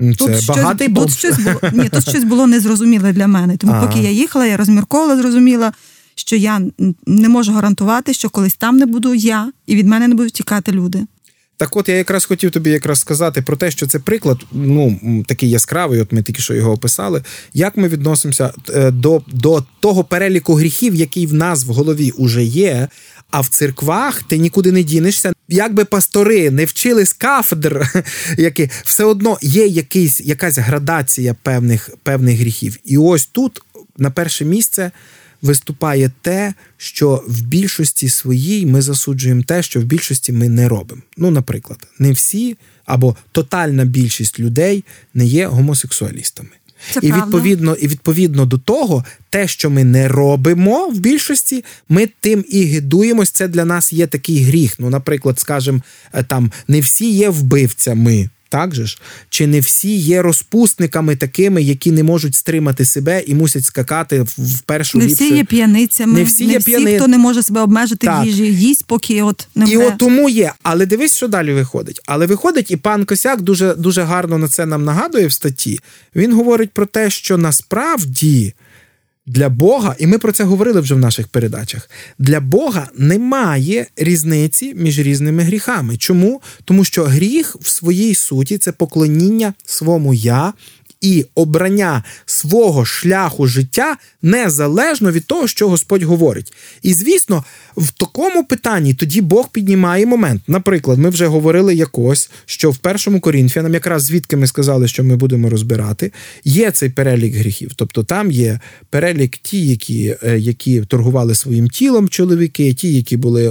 [0.01, 3.57] Це тут багатий щось, тут щось було ні, тут щось було незрозуміле для мене.
[3.57, 3.85] Тому а.
[3.85, 5.73] поки я їхала, я розмірковувала, зрозуміла,
[6.15, 6.61] що я
[7.05, 10.71] не можу гарантувати, що колись там не буду я, і від мене не будуть тікати
[10.71, 11.05] люди.
[11.61, 15.49] Так от я якраз хотів тобі якраз сказати про те, що це приклад, ну такий
[15.49, 17.23] яскравий, от ми тільки що його описали.
[17.53, 22.43] Як ми відносимося е, до, до того переліку гріхів, який в нас в голові уже
[22.43, 22.87] є.
[23.31, 25.33] А в церквах ти нікуди не дінешся.
[25.47, 28.03] Якби пастори не вчили з кафедр,
[28.37, 32.77] які все одно є якийсь, якась градація певних певних гріхів.
[32.85, 33.61] І ось тут
[33.97, 34.91] на перше місце
[35.41, 41.01] виступає те, що в більшості своїй ми засуджуємо те, що в більшості ми не робимо.
[41.17, 46.49] Ну, наприклад, не всі або тотальна більшість людей не є гомосексуалістами.
[46.93, 52.09] Це і відповідно, і відповідно до того, те, що ми не робимо в більшості, ми
[52.19, 53.29] тим і гидуємось.
[53.29, 54.75] Це для нас є такий гріх.
[54.79, 55.81] Ну, наприклад, скажімо,
[56.13, 58.29] е, там не всі є вбивцями.
[58.51, 58.97] Так же ж?
[59.29, 64.59] Чи не всі є розпусниками такими, які не можуть стримати себе і мусять скакати в
[64.61, 68.07] першу Не всі є п'яницями, Не всі є всі п'яни- хто не може себе обмежити
[68.07, 68.23] Так.
[68.23, 70.53] в їжі, їсть, поки от не І от тому є.
[70.63, 71.99] Але дивись, що далі виходить.
[72.05, 75.79] Але виходить, і пан Косяк дуже, дуже гарно на це нам нагадує в статті.
[76.15, 78.53] Він говорить про те, що насправді.
[79.25, 81.89] Для Бога, і ми про це говорили вже в наших передачах.
[82.19, 85.97] Для Бога немає різниці між різними гріхами.
[85.97, 86.41] Чому?
[86.65, 90.53] Тому що гріх в своїй суті це поклоніння свому я
[91.01, 96.53] і обрання свого шляху життя незалежно від того, що Господь говорить.
[96.81, 97.43] І звісно,
[97.77, 100.41] в такому питанні тоді Бог піднімає момент.
[100.47, 105.15] Наприклад, ми вже говорили якось, що в першому Корінфянам, якраз звідки ми сказали, що ми
[105.15, 106.11] будемо розбирати,
[106.43, 107.71] є цей перелік гріхів.
[107.75, 108.59] Тобто там є
[108.89, 113.47] перелік ті, які, е, які торгували своїм тілом чоловіки, ті, які були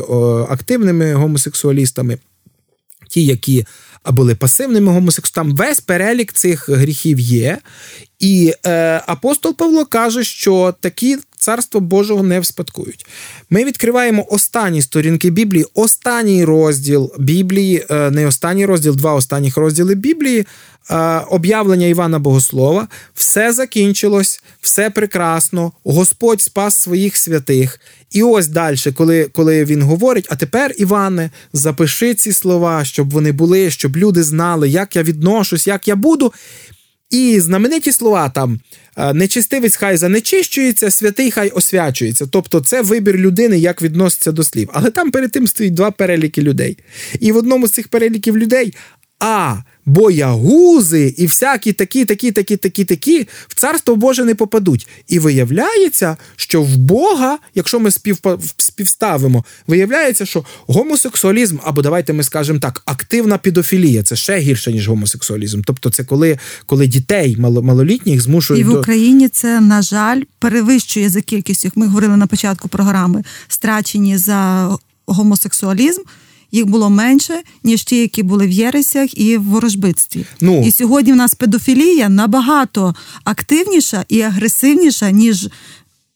[0.48, 2.18] активними гомосексуалістами,
[3.10, 3.66] ті, які
[4.06, 7.58] були пасивними гомосексу Там весь перелік цих гріхів є.
[8.18, 13.06] І е, апостол Павло каже, що такі царство Божого не вспадкують.
[13.50, 19.94] Ми відкриваємо останні сторінки Біблії, останній розділ Біблії, е, не останній розділ, два останніх розділи
[19.94, 20.46] Біблії,
[20.90, 20.96] е,
[21.30, 22.88] об'явлення Івана Богослова.
[23.14, 25.72] Все закінчилось, все прекрасно.
[25.84, 27.80] Господь спас своїх святих.
[28.10, 33.32] І ось далі, коли, коли він говорить: а тепер, Іване, запиши ці слова, щоб вони
[33.32, 36.32] були, щоб люди знали, як я відношусь, як я буду.
[37.10, 38.60] І знамениті слова там
[38.96, 42.26] е, нечистивець хай занечищується, святий хай освячується.
[42.26, 44.68] Тобто це вибір людини, як відноситься до слів.
[44.72, 46.78] Але там перед тим стоїть два переліки людей.
[47.20, 48.74] І в одному з цих переліків людей
[49.20, 54.88] а боягузи і всякі такі, такі, такі, такі, такі в царство Боже не попадуть.
[55.08, 57.90] І виявляється, що в Бога, якщо ми
[58.58, 64.88] співставимо, виявляється, що гомосексуалізм, або давайте ми скажемо так, активна підофілія це ще гірше, ніж
[64.88, 65.62] гомосексуалізм.
[65.66, 68.78] Тобто, це коли, коли дітей мало- малолітніх змушують І в до.
[68.80, 74.70] Україні це, на жаль, перевищує за кількістю, як ми говорили на початку програми, страчені за
[75.06, 76.00] гомосексуалізм.
[76.52, 80.26] Їх було менше, ніж ті, які були в Єресях і в ворожбитстві.
[80.40, 80.62] Ну.
[80.66, 85.48] І сьогодні в нас педофілія набагато активніша і агресивніша, ніж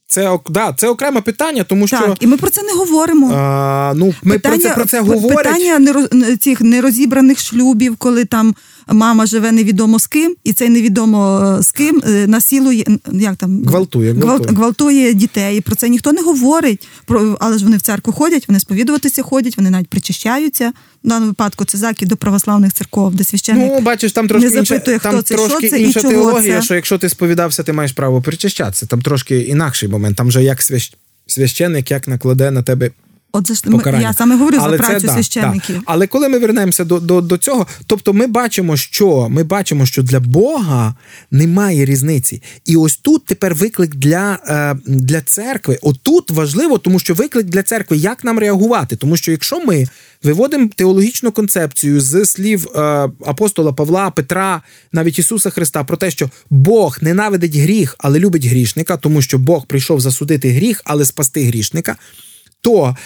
[0.07, 1.99] Це, да, це окреме питання, тому що.
[1.99, 2.23] так.
[2.23, 3.31] І ми про це не говоримо.
[3.35, 5.55] А, ну, ми про це про це говорять.
[5.55, 6.09] Питання
[6.41, 8.55] цих нерозібраних шлюбів, коли там
[8.93, 13.37] мама живе невідомо з ким, і цей невідомо е, з ким е, насилує, н- як
[13.37, 14.57] там Гвалтує, гвалт- гвалтує.
[14.57, 15.61] гвалтує дітей.
[15.61, 16.89] Про це ніхто не говорить.
[17.07, 20.73] Про але ж вони в церкву ходять, вони сповідуватися ходять, вони навіть причащаються.
[21.05, 24.63] В даному випадку це закид до православних церков, де священник Ну, бачиш, там трошки не
[24.65, 26.63] запитує, інша, хто там це, трошки що це і інша чого теологія, це.
[26.65, 28.87] що якщо ти сповідався, ти маєш право причащатися.
[28.87, 30.17] Там трошки інакший момент.
[30.17, 30.95] Там же як свящ...
[31.27, 32.91] священник як накладе на тебе
[33.37, 34.09] От за покарання.
[34.09, 35.77] я саме говорю Але за працю да, священників.
[35.77, 35.83] да.
[35.87, 40.03] Але коли ми вернемося до, до, до цього, тобто ми бачимо, що ми бачимо, що
[40.03, 40.95] для Бога
[41.31, 42.43] немає різниці.
[42.65, 45.79] І ось тут тепер виклик для, е, для церкви.
[45.83, 48.97] Отут важливо, тому що виклик для церкви, як нам реагувати.
[48.97, 49.87] Тому що якщо ми
[50.23, 52.81] виводимо теологічну концепцію з слів е,
[53.27, 58.97] апостола Павла, Петра, навіть Ісуса Христа, про те, що Бог ненавидить гріх, але любить грішника,
[58.97, 61.97] тому що Бог прийшов засудити гріх, але спасти грішника.
[62.65, 62.97] То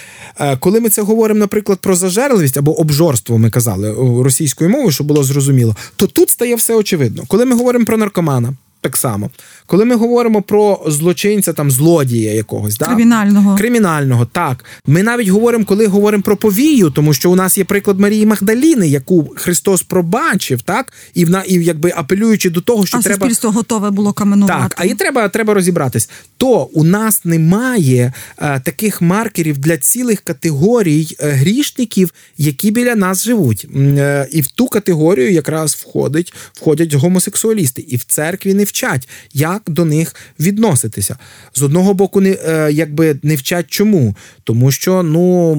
[0.41, 5.07] е, коли ми це говоримо, наприклад, про зажерливість або обжорство, ми казали російською мовою, щоб
[5.07, 7.25] було зрозуміло, то тут стає все очевидно.
[7.29, 9.31] Коли ми говоримо про наркомана, так само,
[9.67, 12.87] коли ми говоримо про злочинця, там злодія якогось, да?
[12.87, 13.57] Кримінального.
[13.57, 18.01] кримінального, так ми навіть говоримо, коли говоримо про повію, тому що у нас є приклад
[18.01, 23.01] Марії Магдаліни, яку Христос пробачив, так і вона і якби апелюючи до того, що а
[23.01, 24.63] треба суспільство готове було каменувати.
[24.63, 26.11] так, а і треба, треба розібратись.
[26.37, 33.25] То у нас немає е, таких маркерів для цілих категорій е, грішників, які біля нас
[33.25, 33.67] живуть.
[33.77, 37.85] Е, і в ту категорію якраз входить, входять гомосексуалісти.
[37.89, 41.19] І в церкві не вчать, як до них відноситися.
[41.55, 45.55] З одного боку, не е, якби не вчать чому, тому що ну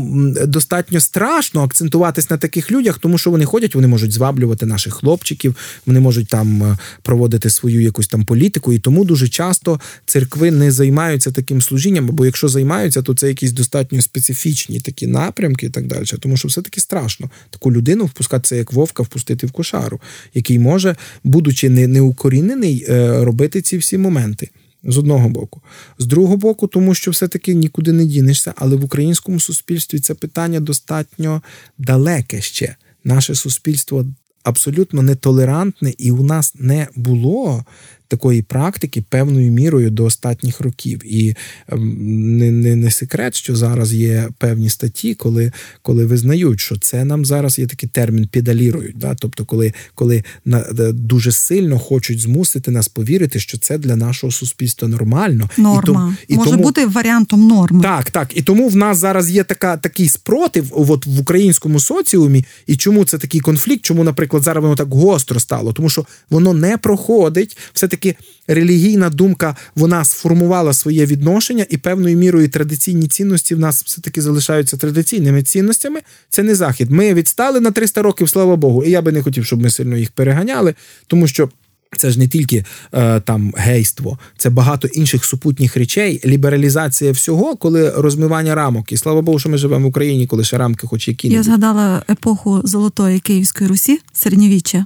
[0.46, 5.56] достатньо страшно акцентуватись на таких людях, тому що вони ходять, вони можуть зваблювати наших хлопчиків,
[5.86, 10.72] вони можуть там е, проводити свою якусь там політику, і тому дуже часто церкви не
[10.72, 15.88] займаються таким служінням, або якщо займаються, то це якісь достатньо специфічні такі напрямки і так
[15.88, 16.06] далі.
[16.20, 20.00] Тому що все-таки страшно таку людину впускати це як вовка, впустити в кошару,
[20.34, 24.50] який може, будучи не неукорінений, е, робити ці всі моменти.
[24.84, 25.62] З одного боку,
[25.98, 30.60] з другого боку, тому що все-таки нікуди не дінешся, але в українському суспільстві це питання
[30.60, 31.42] достатньо
[31.78, 32.76] далеке ще.
[33.04, 34.06] Наше суспільство
[34.44, 37.66] абсолютно нетолерантне, і у нас не було
[38.10, 41.02] такої практики певною мірою до останніх років.
[41.06, 41.36] І
[41.68, 41.98] ем,
[42.38, 47.26] не не, не секрет, що зараз є певні статті, коли коли визнають, що це нам
[47.26, 48.98] зараз є такий термін педалірують.
[48.98, 49.16] Да?
[49.16, 54.88] Тобто, коли коли на, дуже сильно хочуть змусити нас повірити, що це для нашого суспільства
[54.88, 55.50] нормально.
[55.58, 57.84] Норма і, і може тому, бути варіантом норми.
[57.84, 58.38] Так, так.
[58.38, 62.46] І тому в нас зараз є така такий спротив от в українському соціумі.
[62.68, 63.86] І чому це такий конфлікт?
[63.86, 65.74] Чому, наприклад, зараз воно так гостро стало?
[65.74, 68.16] Тому що воно не проходить все таки таки
[68.48, 74.78] релігійна думка вона сформувала своє відношення, і певною мірою традиційні цінності в нас все-таки залишаються
[74.78, 76.00] традиційними цінностями.
[76.30, 76.92] Це не захід.
[76.92, 78.84] Ми відстали на 300 років, слава Богу.
[78.84, 80.76] І я би не хотів, щоб ми сильно їх переганяли,
[81.08, 81.50] тому що.
[81.98, 87.90] Це ж не тільки е, там гейство, це багато інших супутніх речей, лібералізація всього, коли
[87.90, 88.92] розмивання рамок.
[88.92, 92.04] І слава Богу, що ми живемо в Україні, коли ще рамки, хоч які я згадала
[92.10, 94.86] епоху Золотої Київської Русі, середньовіччя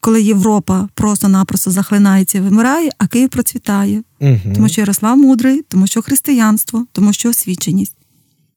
[0.00, 4.02] коли Європа просто-напросто захлинається і вимирає, а Київ процвітає.
[4.20, 4.40] Угу.
[4.54, 7.96] Тому що Ярослав мудрий, тому що християнство, тому що освіченість.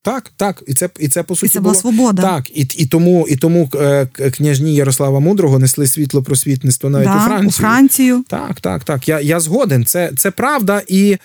[0.02, 2.22] Так, так, і це і це по суті І це була свобода.
[2.22, 7.18] Так, і і тому і тому е, княжні Ярослава Мудрого несли світло просвітництво навіть да,
[7.18, 7.48] у Францію.
[7.48, 8.24] У Францію.
[8.28, 9.08] Так, так, так.
[9.08, 9.86] Я я згоден.
[9.86, 11.18] Це це правда і.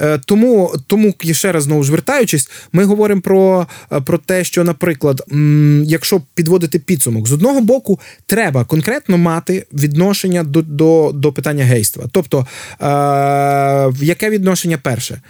[0.00, 5.22] Е, тому, тому ще раз знову звертаючись, ми говоримо про е, про те, що, наприклад,
[5.84, 12.04] якщо підводити підсумок, з одного боку треба конкретно мати відношення до до, до питання гейства.
[12.12, 12.46] Тобто,
[12.80, 15.20] е, яке відношення перше?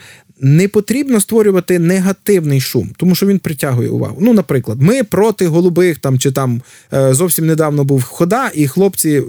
[0.40, 4.16] Не потрібно створювати негативний шум, тому що він притягує увагу.
[4.20, 9.22] Ну, наприклад, ми проти голубих там чи там е, зовсім недавно був хода, і хлопці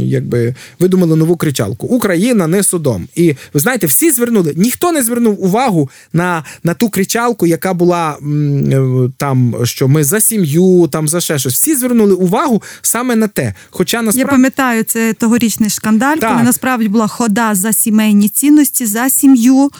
[0.00, 3.08] якби видумали нову кричалку: Україна не Содом.
[3.14, 8.10] І ви знаєте, всі звернули, ніхто не звернув увагу на на ту кричалку, яка була
[8.10, 11.54] е, там, що ми за сім'ю, там за ще щось.
[11.54, 13.54] Всі звернули увагу саме на те.
[13.70, 14.20] Хоча насправді...
[14.20, 16.30] Я пам'ятаю, це тогорічний шкандаль, так.
[16.30, 19.70] коли насправді була хода за сімейні цінності, за сім'ю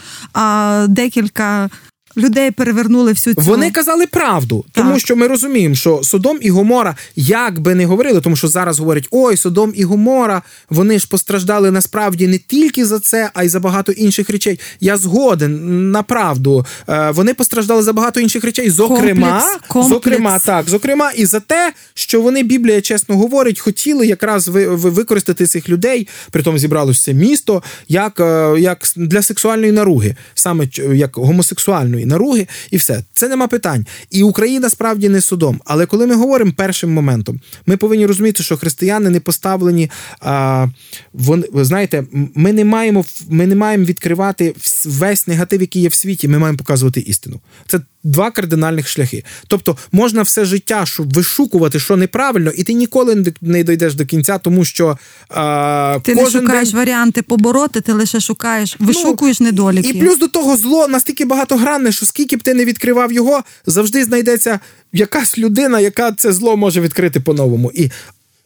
[0.88, 1.68] декілька
[2.16, 3.42] людей перевернули всю цю...
[3.42, 4.84] Вони казали правду, так.
[4.84, 8.78] тому що ми розуміємо, що Содом і Гомора, як би не говорили, тому що зараз
[8.78, 13.48] говорять: ой, Содом і Гомора, вони ж постраждали насправді не тільки за це, а й
[13.48, 14.60] за багато інших речей.
[14.80, 16.66] Я згоден на правду.
[16.88, 18.70] Е, вони постраждали за багато інших речей.
[18.70, 19.94] Зокрема, комплекс, комплекс.
[19.94, 25.68] зокрема, так, зокрема, і за те, що вони Біблія чесно говорить, хотіли якраз використати цих
[25.68, 32.76] людей, притом зібралося місто, як, е, як для сексуальної наруги, саме як гомосексуальної наруги, і
[32.76, 33.04] все.
[33.12, 33.86] Це нема питань.
[34.10, 35.60] І Україна справді не судом.
[35.64, 39.90] Але коли ми говоримо першим моментом, ми повинні розуміти, що християни не поставлені.
[40.20, 40.66] А,
[41.12, 45.94] вон, ви знаєте, ми не маємо ми не маємо відкривати весь негатив, який є в
[45.94, 46.28] світі.
[46.28, 47.40] Ми маємо показувати істину.
[47.66, 49.24] Це два кардинальних шляхи.
[49.46, 54.64] Тобто можна все життя вишукувати, що неправильно, і ти ніколи не дійдеш до кінця, тому
[54.64, 56.78] що а, ти кожен не шукаєш день...
[56.78, 59.88] варіанти побороти, ти лише шукаєш, ну, вишукуєш ну, недоліки.
[59.88, 64.04] І плюс до того зло настільки багатогранне, що скільки б ти не відкривав його, завжди
[64.04, 64.60] знайдеться
[64.92, 67.72] якась людина, яка це зло може відкрити по-новому.
[67.74, 67.90] І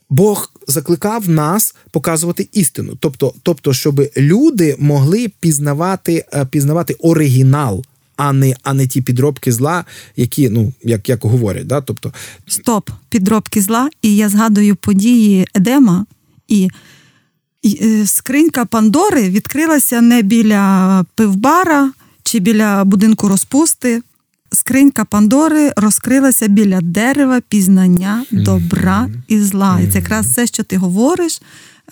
[0.09, 7.83] Бог закликав нас показувати істину, тобто, тобто, щоб люди могли пізнавати, е, пізнавати оригінал
[8.21, 9.85] а не а не ті підробки зла,
[10.17, 11.67] які ну як як говорять.
[11.67, 11.81] Да?
[11.81, 12.13] Тобто
[12.47, 13.89] стоп, підробки зла.
[14.01, 16.05] І я згадую події Едема
[16.47, 16.69] і.
[17.65, 21.91] Е, скринька Пандори відкрилася не біля пивбара
[22.23, 24.01] чи біля будинку розпусти.
[24.51, 29.79] Скринька Пандори розкрилася біля дерева пізнання добра і зла.
[29.79, 31.41] І це якраз все, що ти говориш.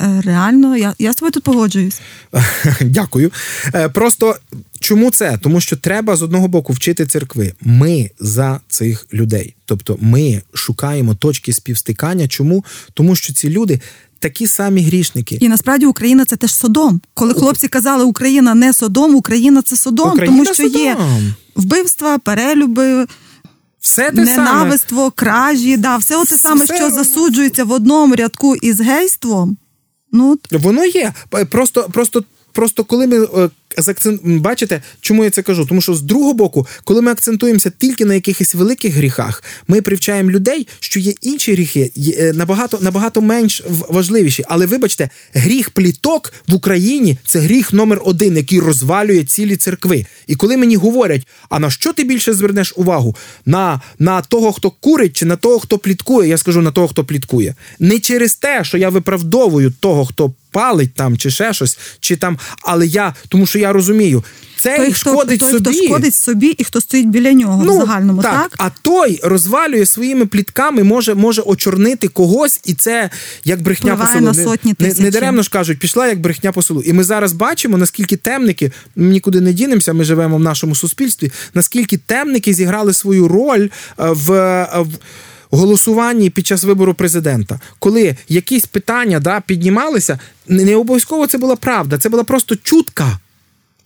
[0.01, 2.01] Е, реально, я я з тобою тут погоджуюсь.
[2.81, 3.31] Дякую.
[3.75, 4.35] Е, просто
[4.79, 5.39] чому це?
[5.41, 7.53] Тому що треба з одного боку вчити церкви.
[7.61, 9.55] Ми за цих людей.
[9.65, 12.27] Тобто ми шукаємо точки співстикання.
[12.27, 12.65] Чому?
[12.93, 13.79] Тому що ці люди.
[14.21, 17.01] Такі самі грішники, і насправді Україна це теж Содом.
[17.13, 20.81] Коли хлопці казали Україна не Содом, Україна це Содом, Україна тому що Содом.
[20.81, 20.97] є
[21.55, 23.05] вбивства, перелюби,
[23.79, 25.11] все те ненавиство, саме.
[25.15, 26.75] кражі, да, все те саме, все...
[26.75, 29.57] що засуджується в одному рядку із гейством.
[30.11, 31.13] Ну, Воно є.
[31.49, 33.49] Просто, просто Просто коли ми е.
[34.23, 35.65] Бачите, чому я це кажу?
[35.65, 40.31] Тому що з другого боку, коли ми акцентуємося тільки на якихось великих гріхах, ми привчаємо
[40.31, 44.43] людей, що є інші гріхи, є набагато набагато менш важливіші.
[44.47, 50.05] Але вибачте, гріх пліток в Україні це гріх номер один, який розвалює цілі церкви.
[50.27, 53.15] І коли мені говорять, а на що ти більше звернеш увагу?
[53.45, 57.05] На на того, хто курить, чи на того, хто пліткує, я скажу на того, хто
[57.05, 57.55] пліткує.
[57.79, 62.37] Не через те, що я виправдовую того, хто палить там, чи ще щось, чи там,
[62.61, 64.23] але я, тому що я розумію,
[64.59, 65.69] цей той, шкодить хто, собі.
[65.69, 68.41] Хто шкодить собі і хто стоїть біля нього ну, в загальному, так?
[68.41, 68.55] так?
[68.57, 73.09] А той розвалює своїми плітками, може може очорнити когось, і це
[73.45, 74.25] як брехня по селу.
[74.25, 76.81] на сотні не, не, не даремно ж кажуть, пішла як брехня по селу.
[76.81, 81.31] І ми зараз бачимо, наскільки темники, ми нікуди не дінемося, ми живемо в нашому суспільстві,
[81.53, 84.29] наскільки темники зіграли свою роль е, в.
[84.75, 84.89] в
[85.51, 91.97] голосуванні під час вибору президента, коли якісь питання да, піднімалися, не обов'язково це була правда,
[91.97, 93.19] це була просто чутка,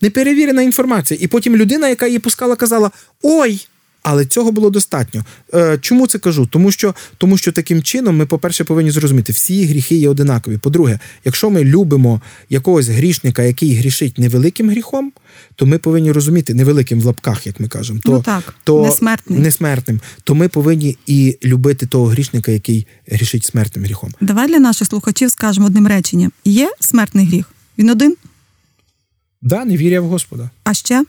[0.00, 1.18] неперевірена інформація.
[1.22, 2.90] І потім людина, яка її пускала, казала:
[3.22, 3.66] Ой!
[4.04, 5.24] Але цього було достатньо.
[5.54, 6.46] Е, чому це кажу?
[6.46, 10.58] Тому що тому що таким чином ми, по-перше, повинні зрозуміти, всі гріхи є одинакові.
[10.58, 15.12] По-друге, якщо ми любимо якогось грішника, який грішить невеликим гріхом,
[15.56, 19.42] то ми повинні розуміти невеликим в лапках, як ми кажемо, то ну так, то несмертним.
[19.42, 24.14] несмертним, то ми повинні і любити того грішника, який грішить смертним гріхом.
[24.20, 27.50] Давай для наших слухачів скажемо одним реченням: є смертний гріх.
[27.78, 28.16] Він один?
[29.42, 30.50] Да, не віря в Господа.
[30.64, 31.04] А ще?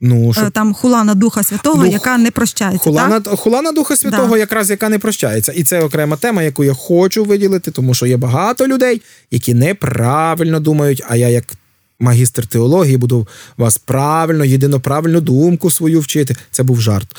[0.00, 0.50] Ну, щоб...
[0.50, 2.84] Там хулана Духа Святого, ну, яка не прощається.
[2.84, 3.38] Хулана, так?
[3.38, 4.38] хулана Духа Святого, да.
[4.38, 5.52] якраз яка не прощається.
[5.52, 10.60] І це окрема тема, яку я хочу виділити, тому що є багато людей, які неправильно
[10.60, 11.44] думають, а я як
[12.00, 16.36] магістр теології, буду вас правильно, єдино правильну думку свою вчити.
[16.50, 17.16] Це був жарт.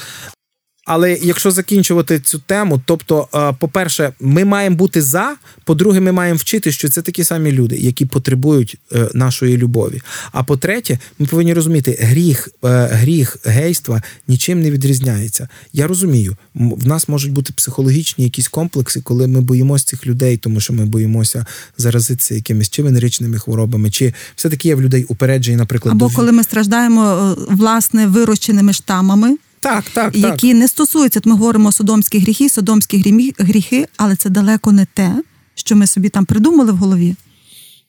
[0.86, 5.36] Але якщо закінчувати цю тему, тобто, е, по-перше, ми маємо бути за.
[5.64, 10.02] По-друге, ми маємо вчити, що це такі самі люди, які потребують е, нашої любові.
[10.32, 15.48] А по-третє, ми повинні розуміти, гріх, е, гріх гейства нічим не відрізняється.
[15.74, 20.60] Я розумію, в нас можуть бути психологічні якісь комплекси, коли ми боїмося цих людей, тому
[20.60, 21.46] що ми боїмося
[21.78, 26.32] заразитися якимись чи венеричними хворобами, чи все таки є в людей упереджені, наприклад, або коли
[26.32, 29.38] ми страждаємо власне вирощеними штамами.
[29.62, 30.60] Так, так, які так.
[30.60, 35.24] не стосуються, ми говоримо содомські гріхи, содомські гріхи, але це далеко не те,
[35.56, 37.16] що ми собі там придумали в голові.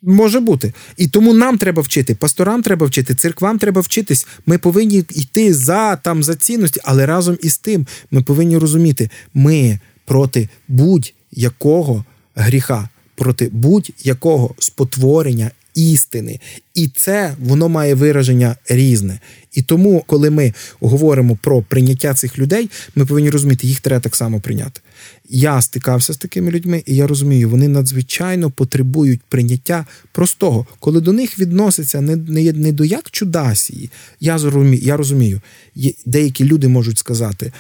[0.03, 0.73] Може бути.
[0.97, 4.27] І тому нам треба вчити, пасторам треба вчити, церквам треба вчитись.
[4.47, 9.79] Ми повинні йти за там за цінності, але разом із тим ми повинні розуміти, ми
[10.05, 12.05] проти будь-якого
[12.35, 16.41] гріха, проти будь-якого спотворення істини.
[16.75, 19.21] І це воно має вираження різне.
[19.53, 24.17] І тому, коли ми говоримо про прийняття цих людей, ми повинні розуміти, їх треба так
[24.17, 24.81] само прийняти.
[25.29, 31.13] Я стикався з такими людьми, і я розумію, вони надзвичайно потребують прийняття простого, коли до
[31.13, 33.91] них відноситься не не, не до як чудасії.
[34.21, 35.41] Я розумію, я розумію,
[36.07, 37.53] деякі люди можуть сказати: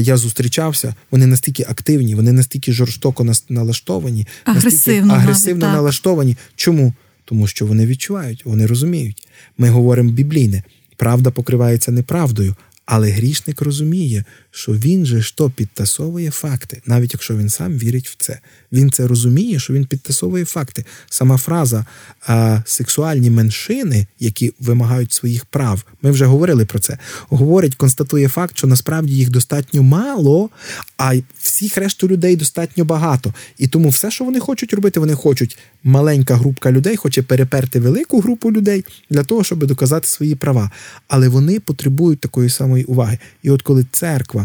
[0.00, 6.36] я зустрічався, вони настільки активні, вони настільки жорстоко налаштовані, агресивно, настільки агресивно навіть, налаштовані.
[6.56, 6.92] Чому?
[7.24, 9.28] Тому що вони відчувають, вони розуміють.
[9.58, 10.62] Ми говоримо біблійне,
[10.96, 12.56] правда покривається неправдою,
[12.86, 18.16] але грішник розуміє, що він же що підтасовує факти, навіть якщо він сам вірить в
[18.18, 18.38] це.
[18.72, 20.84] Він це розуміє, що він підтасовує факти.
[21.10, 21.84] Сама фраза
[22.26, 26.98] а, сексуальні меншини, які вимагають своїх прав, ми вже говорили про це.
[27.28, 30.50] Говорить, констатує факт, що насправді їх достатньо мало,
[30.96, 33.34] а всіх решту людей достатньо багато.
[33.58, 35.58] І тому все, що вони хочуть робити, вони хочуть.
[35.84, 40.70] Маленька групка людей хоче переперти велику групу людей для того, щоб доказати свої права.
[41.08, 43.18] Але вони потребують такої самої уваги.
[43.42, 44.41] І от коли церква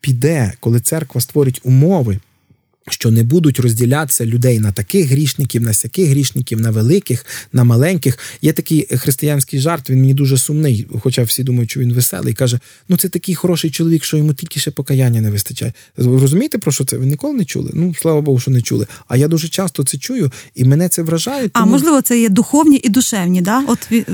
[0.00, 2.18] піде, коли церква створить умови
[2.88, 8.18] що не будуть розділятися людей на таких грішників, на сяких грішників, на великих, на маленьких.
[8.42, 12.34] Є такий християнський жарт, він мені дуже сумний, хоча всі думають, що він веселий.
[12.34, 15.72] Каже: ну це такий хороший чоловік, що йому тільки ще покаяння не вистачає.
[15.96, 16.96] Ви розумієте, про що це?
[16.96, 17.70] Ви ніколи не чули?
[17.74, 18.86] Ну, слава Богу, що не чули.
[19.08, 21.48] А я дуже часто це чую, і мене це вражає.
[21.48, 21.66] Тому...
[21.66, 23.62] А можливо, це є духовні і душевні, да?
[23.66, 24.04] От він,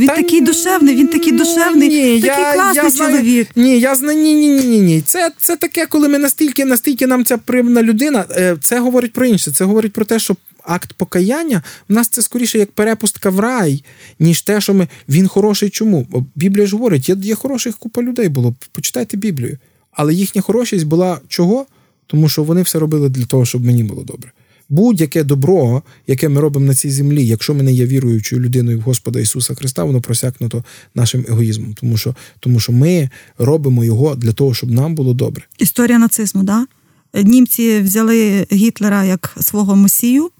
[0.00, 3.48] він Та такий душевний, він такий душевний, ні, такий я, класний я знаю, чоловік.
[3.56, 5.00] Ні, я знаю, ні, ні, ні, ні, ні.
[5.00, 9.12] Це, це таке, коли ми настільки, настільки нам ця примна людина людина, е, це говорить
[9.12, 9.52] про інше.
[9.52, 13.84] Це говорить про те, що акт покаяння в нас це скоріше як перепустка в рай,
[14.18, 15.70] ніж те, що ми він хороший.
[15.70, 16.06] Чому?
[16.10, 18.54] Бо Біблія ж говорить, є, є хороших купа людей було.
[18.72, 19.58] Почитайте Біблію.
[19.92, 21.66] Але їхня хорошість була чого?
[22.06, 24.32] Тому що вони все робили для того, щоб мені було добре.
[24.68, 28.80] Будь-яке добро, яке ми робимо на цій землі, якщо ми не є віруючою людиною в
[28.80, 34.32] Господа Ісуса Христа, воно просякнуто нашим егоїзмом, тому що тому що ми робимо його для
[34.32, 35.44] того, щоб нам було добре.
[35.58, 36.66] Історія нацизму, да?
[37.14, 40.30] Німці взяли Гітлера як свого месію,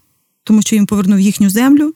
[0.45, 1.95] тому що він повернув їхню землю.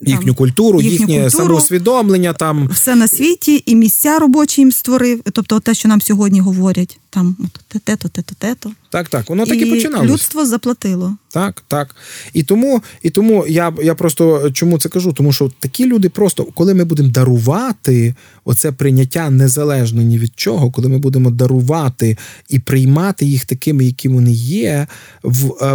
[0.00, 5.22] Їхню там, культуру, їхнє культуру, самоусвідомлення там все на світі, і місця робочі їм створив.
[5.32, 7.36] Тобто, те, що нам сьогодні говорять, там
[7.84, 8.72] те-то, те-то, те-то.
[8.90, 10.12] Так, так, воно так і починалося.
[10.12, 11.16] Людство заплатило.
[11.38, 11.96] Так, так.
[12.32, 15.12] І тому і тому я я просто чому це кажу?
[15.12, 18.14] Тому що такі люди просто, коли ми будемо дарувати
[18.44, 22.16] оце прийняття незалежно ні від чого, коли ми будемо дарувати
[22.48, 24.86] і приймати їх такими, які вони є, е,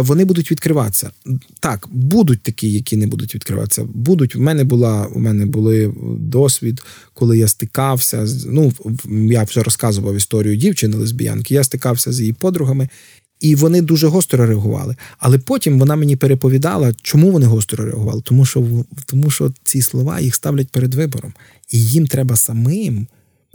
[0.00, 1.10] вони будуть відкриватися.
[1.60, 3.84] Так, будуть такі, які не будуть відкриватися.
[3.94, 4.34] Будуть.
[4.34, 6.82] В мене була у мене були досвід,
[7.14, 8.72] коли я стикався ну
[9.30, 11.54] я вже розказував історію дівчини лесбіянки.
[11.54, 12.88] Я стикався з її подругами.
[13.44, 14.96] І вони дуже гостро реагували.
[15.18, 18.22] Але потім вона мені переповідала, чому вони гостро реагували.
[18.24, 21.32] Тому що тому що ці слова їх ставлять перед вибором,
[21.70, 23.06] і їм треба самим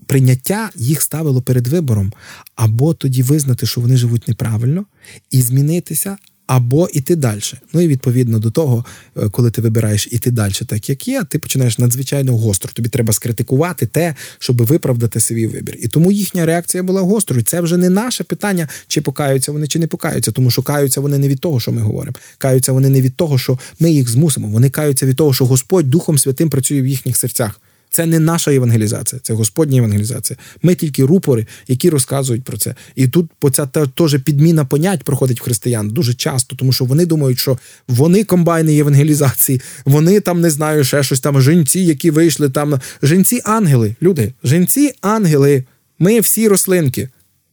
[0.05, 2.13] прийняття їх ставило перед вибором,
[2.55, 4.85] або тоді визнати, що вони живуть неправильно,
[5.31, 6.17] і змінитися,
[6.49, 7.41] або іти далі.
[7.73, 8.85] Ну і відповідно до того,
[9.17, 12.71] е, коли ти вибираєш іти далі, так як є, ти починаєш надзвичайно гостро.
[12.73, 15.77] Тобі треба скритикувати те, щоб виправдати свій вибір.
[15.81, 17.43] І тому їхня реакція була гострою.
[17.43, 21.17] Це вже не наше питання, чи покаються вони, чи не покаються, тому що каються вони
[21.17, 22.15] не від того, що ми говоримо.
[22.37, 24.47] Каються вони не від того, що ми їх змусимо.
[24.47, 27.61] Вони каються від того, що Господь Духом Святим працює в їхніх серцях.
[27.91, 30.37] Це не наша евангелізація, це Господня евангелізація.
[30.63, 32.75] Ми тільки рупори, які розказують про це.
[32.95, 37.39] І тут ця теж підміна понять проходить в християн дуже часто, тому що вони думають,
[37.39, 42.79] що вони комбайни євангелізації, вони там не знаю, ще щось там жінці, які вийшли там.
[43.03, 45.63] Жінці ангели, люди, жінці ангели.
[45.99, 47.09] Ми всі рослинки.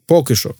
[0.07, 0.55] Поки що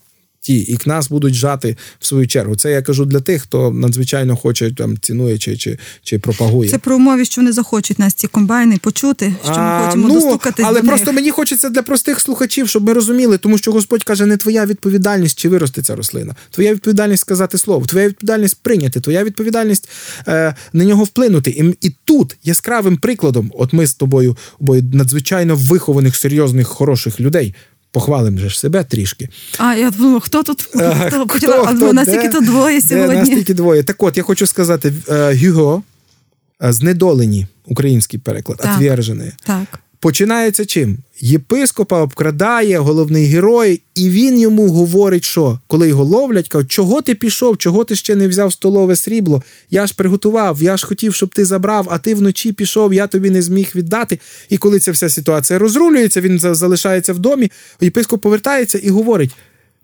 [0.47, 2.57] ті, і к нас будуть жати в свою чергу.
[2.57, 6.71] Це я кажу для тих, хто надзвичайно хоче там цінує чи чи, чи пропагує.
[6.71, 10.67] Це про умові, що вони захочуть нас ці комбайни почути, що ми хочемо ну, достукатись
[10.69, 11.15] Але до просто них.
[11.15, 15.39] мені хочеться для простих слухачів, щоб ми розуміли, тому що Господь каже, не твоя відповідальність,
[15.39, 16.35] чи виросте ця рослина.
[16.51, 19.89] Твоя відповідальність сказати слово, твоя відповідальність прийняти, твоя відповідальність
[20.29, 21.51] е, на нього вплинути.
[21.51, 27.55] І, і тут яскравим прикладом, от ми з тобою обоє надзвичайно вихованих, серйозних, хороших людей.
[27.97, 29.29] Похвалимо же ж себе трішки.
[29.59, 33.17] А я думаю, хто тут хто, хто, хто, нас тільки то двоє сьогодні.
[33.17, 33.83] Нас тільки двоє.
[33.83, 35.83] Так от я хочу сказати: е, Гюго,
[36.63, 39.33] е, знедолені, український переклад, отвержені.
[39.45, 39.81] Так.
[40.07, 40.99] Починається чим?
[41.21, 47.15] Єпископа обкрадає головний герой, і він йому говорить, що коли його ловлять, кажуть, чого ти
[47.15, 49.43] пішов, чого ти ще не взяв столове срібло?
[49.71, 53.31] Я ж приготував, я ж хотів, щоб ти забрав, а ти вночі пішов, я тобі
[53.31, 54.19] не зміг віддати.
[54.49, 57.51] І коли ця вся ситуація розрулюється, він залишається в домі.
[57.81, 59.31] Єпископ повертається і говорить: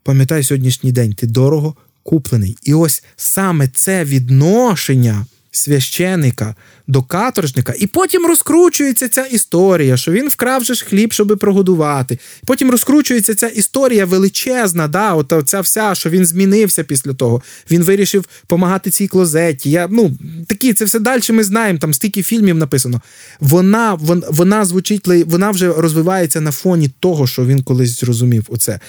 [0.02, 2.56] пам'ятай сьогоднішній день, ти дорого куплений.
[2.62, 6.54] І ось саме це відношення священика
[6.86, 12.18] до каторжника, і потім розкручується ця історія, що він вкрав же ж хліб, щоб прогодувати.
[12.46, 17.42] Потім розкручується ця історія величезна, да, от ця вся, що він змінився після того.
[17.70, 19.70] Він вирішив допомагати цій клозеті.
[19.70, 20.12] Я, ну,
[20.48, 23.00] такі, Це все далі ми знаємо, там стільки фільмів написано.
[23.40, 28.46] Вона вона, вона звучить, вона вже розвивається на фоні того, що він колись зрозумів.
[28.48, 28.80] Оце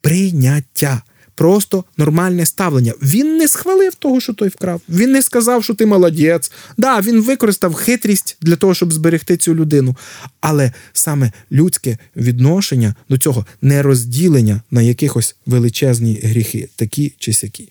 [0.00, 1.02] прийняття
[1.38, 2.92] просто нормальне ставлення.
[3.02, 4.80] Він не схвалив того, що той вкрав.
[4.88, 6.52] Він не сказав, що ти молодець.
[6.76, 9.96] Да, він використав хитрість для того, щоб зберегти цю людину.
[10.40, 17.68] Але саме людське відношення до цього не розділення на якихось величезні гріхи, такі чи сякі.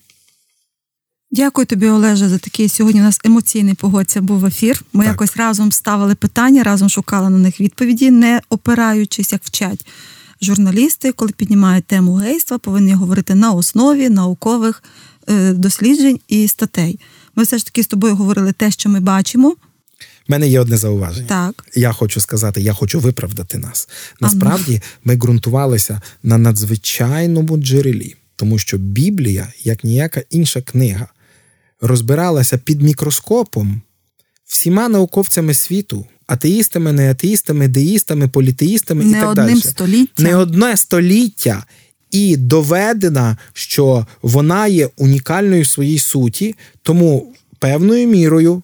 [1.30, 3.00] Дякую тобі, Олеже, за такий сьогодні.
[3.00, 4.82] У нас емоційний погодця був ефір.
[4.92, 5.12] Ми так.
[5.12, 9.86] якось разом ставили питання, разом шукали на них відповіді, не опираючись, як вчать
[10.42, 14.82] журналісти, коли піднімають тему гейства, повинні говорити на основі наукових
[15.28, 17.00] е, досліджень і статей.
[17.36, 19.48] Ми все ж таки з тобою говорили те, що ми бачимо.
[19.48, 21.28] У мене є одне зауваження.
[21.28, 21.64] Так.
[21.74, 23.88] Я хочу сказати, я хочу виправдати нас.
[24.20, 31.06] Насправді, ми ґрунтувалися на надзвичайному джерелі, тому що Біблія, як ніяка інша книга,
[31.80, 33.80] розбиралася під мікроскопом
[34.44, 39.60] всіма науковцями світу атеїстами, не атеїстами, деїстами, політеїстами не і так одним далі.
[39.60, 40.22] Століття.
[40.22, 41.64] Не одне століття.
[42.10, 48.62] І доведена, що вона є унікальною в своїй суті, тому певною мірою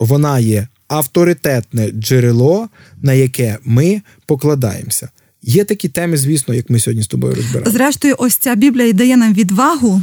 [0.00, 2.68] вона є авторитетне джерело,
[3.02, 5.08] на яке ми покладаємося.
[5.42, 7.70] Є такі теми, звісно, як ми сьогодні з тобою розбираємо.
[7.70, 10.02] Зрештою, ось ця Біблія і дає нам відвагу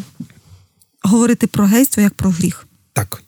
[1.01, 2.67] говорити про гейство як про гріх.
[2.93, 3.23] Так.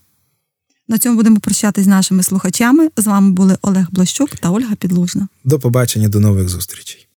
[0.92, 2.89] На цьому будемо прощатись з нашими слухачами.
[2.98, 5.28] З вами були Олег Блащук та Ольга Підлужна.
[5.44, 7.08] До побачення, до нових зустрічей.